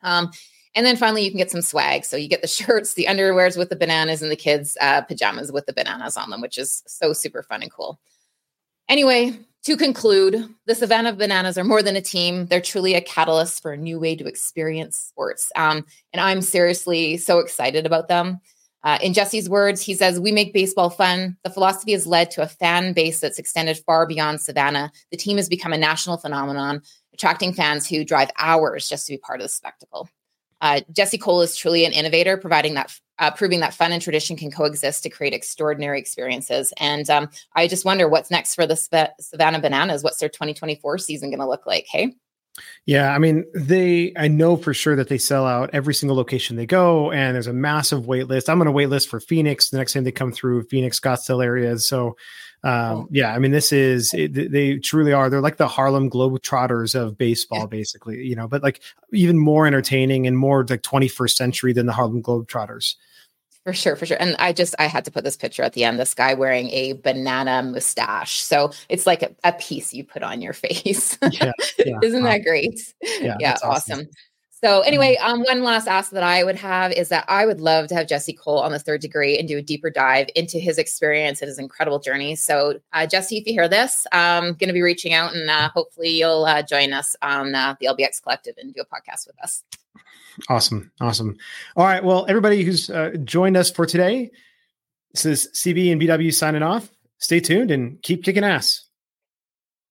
Um, 0.01 0.31
and 0.75 0.85
then 0.85 0.97
finally, 0.97 1.23
you 1.23 1.31
can 1.31 1.37
get 1.37 1.51
some 1.51 1.61
swag. 1.61 2.03
So 2.03 2.17
you 2.17 2.27
get 2.27 2.41
the 2.41 2.47
shirts, 2.49 2.95
the 2.95 3.05
underwears 3.05 3.57
with 3.57 3.69
the 3.69 3.75
bananas, 3.75 4.21
and 4.21 4.31
the 4.31 4.35
kids' 4.35 4.77
uh, 4.81 5.01
pajamas 5.01 5.51
with 5.51 5.67
the 5.67 5.73
bananas 5.73 6.17
on 6.17 6.29
them, 6.29 6.41
which 6.41 6.57
is 6.57 6.83
so 6.85 7.13
super 7.13 7.43
fun 7.43 7.61
and 7.61 7.71
cool. 7.71 7.99
Anyway, 8.89 9.37
to 9.63 9.77
conclude, 9.77 10.47
the 10.65 10.75
Savannah 10.75 11.13
Bananas 11.13 11.57
are 11.57 11.63
more 11.63 11.83
than 11.83 11.95
a 11.95 12.01
team. 12.01 12.45
They're 12.45 12.61
truly 12.61 12.95
a 12.95 13.01
catalyst 13.01 13.61
for 13.61 13.73
a 13.73 13.77
new 13.77 13.99
way 13.99 14.15
to 14.15 14.25
experience 14.25 14.97
sports. 14.97 15.51
Um, 15.55 15.85
and 16.13 16.21
I'm 16.21 16.41
seriously 16.41 17.17
so 17.17 17.39
excited 17.39 17.85
about 17.85 18.07
them. 18.07 18.39
Uh, 18.83 18.97
in 19.01 19.13
Jesse's 19.13 19.49
words, 19.49 19.81
he 19.81 19.93
says, 19.93 20.19
We 20.19 20.31
make 20.31 20.53
baseball 20.53 20.89
fun. 20.89 21.37
The 21.43 21.49
philosophy 21.49 21.91
has 21.91 22.07
led 22.07 22.31
to 22.31 22.41
a 22.41 22.47
fan 22.47 22.93
base 22.93 23.19
that's 23.19 23.39
extended 23.39 23.77
far 23.85 24.07
beyond 24.07 24.39
Savannah. 24.39 24.91
The 25.11 25.17
team 25.17 25.37
has 25.37 25.49
become 25.49 25.73
a 25.73 25.77
national 25.77 26.17
phenomenon, 26.17 26.81
attracting 27.13 27.53
fans 27.53 27.87
who 27.87 28.05
drive 28.05 28.31
hours 28.37 28.87
just 28.87 29.05
to 29.07 29.13
be 29.13 29.17
part 29.17 29.41
of 29.41 29.45
the 29.45 29.49
spectacle. 29.49 30.07
Uh, 30.61 30.81
Jesse 30.91 31.17
Cole 31.17 31.41
is 31.41 31.55
truly 31.55 31.85
an 31.85 31.93
innovator, 31.93 32.37
providing 32.37 32.73
that 32.75 32.97
uh, 33.19 33.31
proving 33.31 33.59
that 33.59 33.73
fun 33.73 33.91
and 33.91 34.01
tradition 34.01 34.37
can 34.37 34.49
coexist 34.49 35.03
to 35.03 35.09
create 35.09 35.33
extraordinary 35.33 35.99
experiences. 35.99 36.73
And 36.77 37.09
um, 37.09 37.29
I 37.53 37.67
just 37.67 37.85
wonder 37.85 38.07
what's 38.07 38.31
next 38.31 38.55
for 38.55 38.65
the 38.65 38.75
Savannah 39.19 39.59
Bananas. 39.59 40.03
What's 40.03 40.19
their 40.19 40.29
2024 40.29 40.97
season 40.99 41.29
going 41.29 41.39
to 41.39 41.47
look 41.47 41.65
like? 41.65 41.85
Hey. 41.89 42.15
Yeah, 42.85 43.13
I 43.13 43.19
mean, 43.19 43.45
they 43.53 44.13
I 44.17 44.27
know 44.27 44.57
for 44.57 44.73
sure 44.73 44.95
that 44.95 45.07
they 45.07 45.17
sell 45.17 45.45
out 45.45 45.69
every 45.71 45.93
single 45.93 46.17
location 46.17 46.55
they 46.55 46.65
go, 46.65 47.11
and 47.11 47.35
there's 47.35 47.47
a 47.47 47.53
massive 47.53 48.07
wait 48.07 48.27
list. 48.27 48.49
I'm 48.49 48.59
on 48.61 48.67
a 48.67 48.71
wait 48.71 48.87
list 48.89 49.07
for 49.07 49.19
Phoenix 49.19 49.69
the 49.69 49.77
next 49.77 49.93
time 49.93 50.03
they 50.03 50.11
come 50.11 50.31
through 50.31 50.63
Phoenix, 50.63 50.99
Scottsdale 50.99 51.43
areas. 51.43 51.87
So 51.87 52.17
um, 52.63 53.07
yeah, 53.09 53.33
I 53.33 53.39
mean, 53.39 53.51
this 53.51 53.71
is 53.71 54.13
it, 54.13 54.33
they 54.51 54.77
truly 54.77 55.13
are. 55.13 55.29
They're 55.29 55.41
like 55.41 55.57
the 55.57 55.67
Harlem 55.67 56.09
Globetrotters 56.09 56.93
of 56.93 57.17
baseball, 57.17 57.67
basically, 57.67 58.25
you 58.25 58.35
know, 58.35 58.47
but 58.47 58.63
like 58.63 58.81
even 59.13 59.37
more 59.37 59.65
entertaining 59.65 60.27
and 60.27 60.37
more 60.37 60.65
like 60.67 60.81
21st 60.81 61.31
century 61.31 61.73
than 61.73 61.85
the 61.85 61.93
Harlem 61.93 62.21
Globetrotters. 62.21 62.95
For 63.63 63.73
sure, 63.73 63.95
for 63.95 64.05
sure. 64.05 64.17
And 64.19 64.35
I 64.39 64.53
just 64.53 64.73
I 64.79 64.87
had 64.87 65.05
to 65.05 65.11
put 65.11 65.23
this 65.23 65.37
picture 65.37 65.63
at 65.63 65.73
the 65.73 65.83
end. 65.83 65.99
This 65.99 66.13
guy 66.13 66.33
wearing 66.33 66.69
a 66.71 66.93
banana 66.93 67.61
mustache. 67.61 68.39
So 68.39 68.71
it's 68.87 69.05
like 69.05 69.21
a, 69.21 69.35
a 69.43 69.53
piece 69.53 69.93
you 69.93 70.03
put 70.03 70.23
on 70.23 70.41
your 70.41 70.53
face. 70.53 71.17
Yeah, 71.31 71.51
yeah. 71.77 71.99
Isn't 72.01 72.23
that 72.23 72.43
great? 72.43 72.93
Yeah, 73.01 73.37
yeah 73.39 73.57
awesome. 73.63 73.99
awesome. 73.99 74.07
So 74.61 74.81
anyway, 74.81 75.17
mm-hmm. 75.19 75.31
um, 75.31 75.41
one 75.43 75.63
last 75.63 75.87
ask 75.87 76.11
that 76.11 76.23
I 76.23 76.43
would 76.43 76.57
have 76.57 76.91
is 76.91 77.09
that 77.09 77.23
I 77.29 77.45
would 77.45 77.61
love 77.61 77.87
to 77.87 77.95
have 77.95 78.07
Jesse 78.07 78.33
Cole 78.33 78.59
on 78.59 78.71
the 78.71 78.79
third 78.79 78.99
degree 78.99 79.37
and 79.39 79.47
do 79.47 79.57
a 79.57 79.61
deeper 79.61 79.89
dive 79.89 80.27
into 80.35 80.59
his 80.59 80.77
experience 80.77 81.41
and 81.41 81.47
his 81.47 81.57
incredible 81.57 81.99
journey. 81.99 82.35
So 82.35 82.79
uh, 82.91 83.07
Jesse, 83.07 83.37
if 83.37 83.47
you 83.47 83.53
hear 83.53 83.69
this, 83.69 84.05
I'm 84.11 84.53
going 84.53 84.67
to 84.67 84.73
be 84.73 84.81
reaching 84.81 85.13
out 85.13 85.33
and 85.33 85.49
uh, 85.49 85.69
hopefully 85.69 86.09
you'll 86.09 86.43
uh, 86.43 86.61
join 86.61 86.91
us 86.91 87.15
on 87.21 87.55
uh, 87.55 87.75
the 87.79 87.87
LBX 87.87 88.21
Collective 88.21 88.55
and 88.57 88.73
do 88.73 88.81
a 88.81 88.85
podcast 88.85 89.27
with 89.27 89.41
us. 89.41 89.63
Awesome, 90.49 90.91
awesome. 90.99 91.37
All 91.75 91.85
right, 91.85 92.03
well, 92.03 92.25
everybody 92.27 92.63
who's 92.63 92.89
uh, 92.89 93.11
joined 93.23 93.55
us 93.57 93.71
for 93.71 93.85
today, 93.85 94.31
this 95.13 95.25
is 95.25 95.49
CB 95.53 95.91
and 95.91 96.01
BW 96.01 96.33
signing 96.33 96.63
off. 96.63 96.89
Stay 97.17 97.39
tuned 97.39 97.71
and 97.71 98.01
keep 98.01 98.23
kicking 98.23 98.43
ass. 98.43 98.85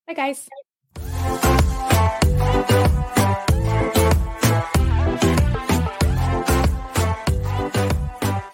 Bye, 0.06 0.14
guys. 0.14 0.48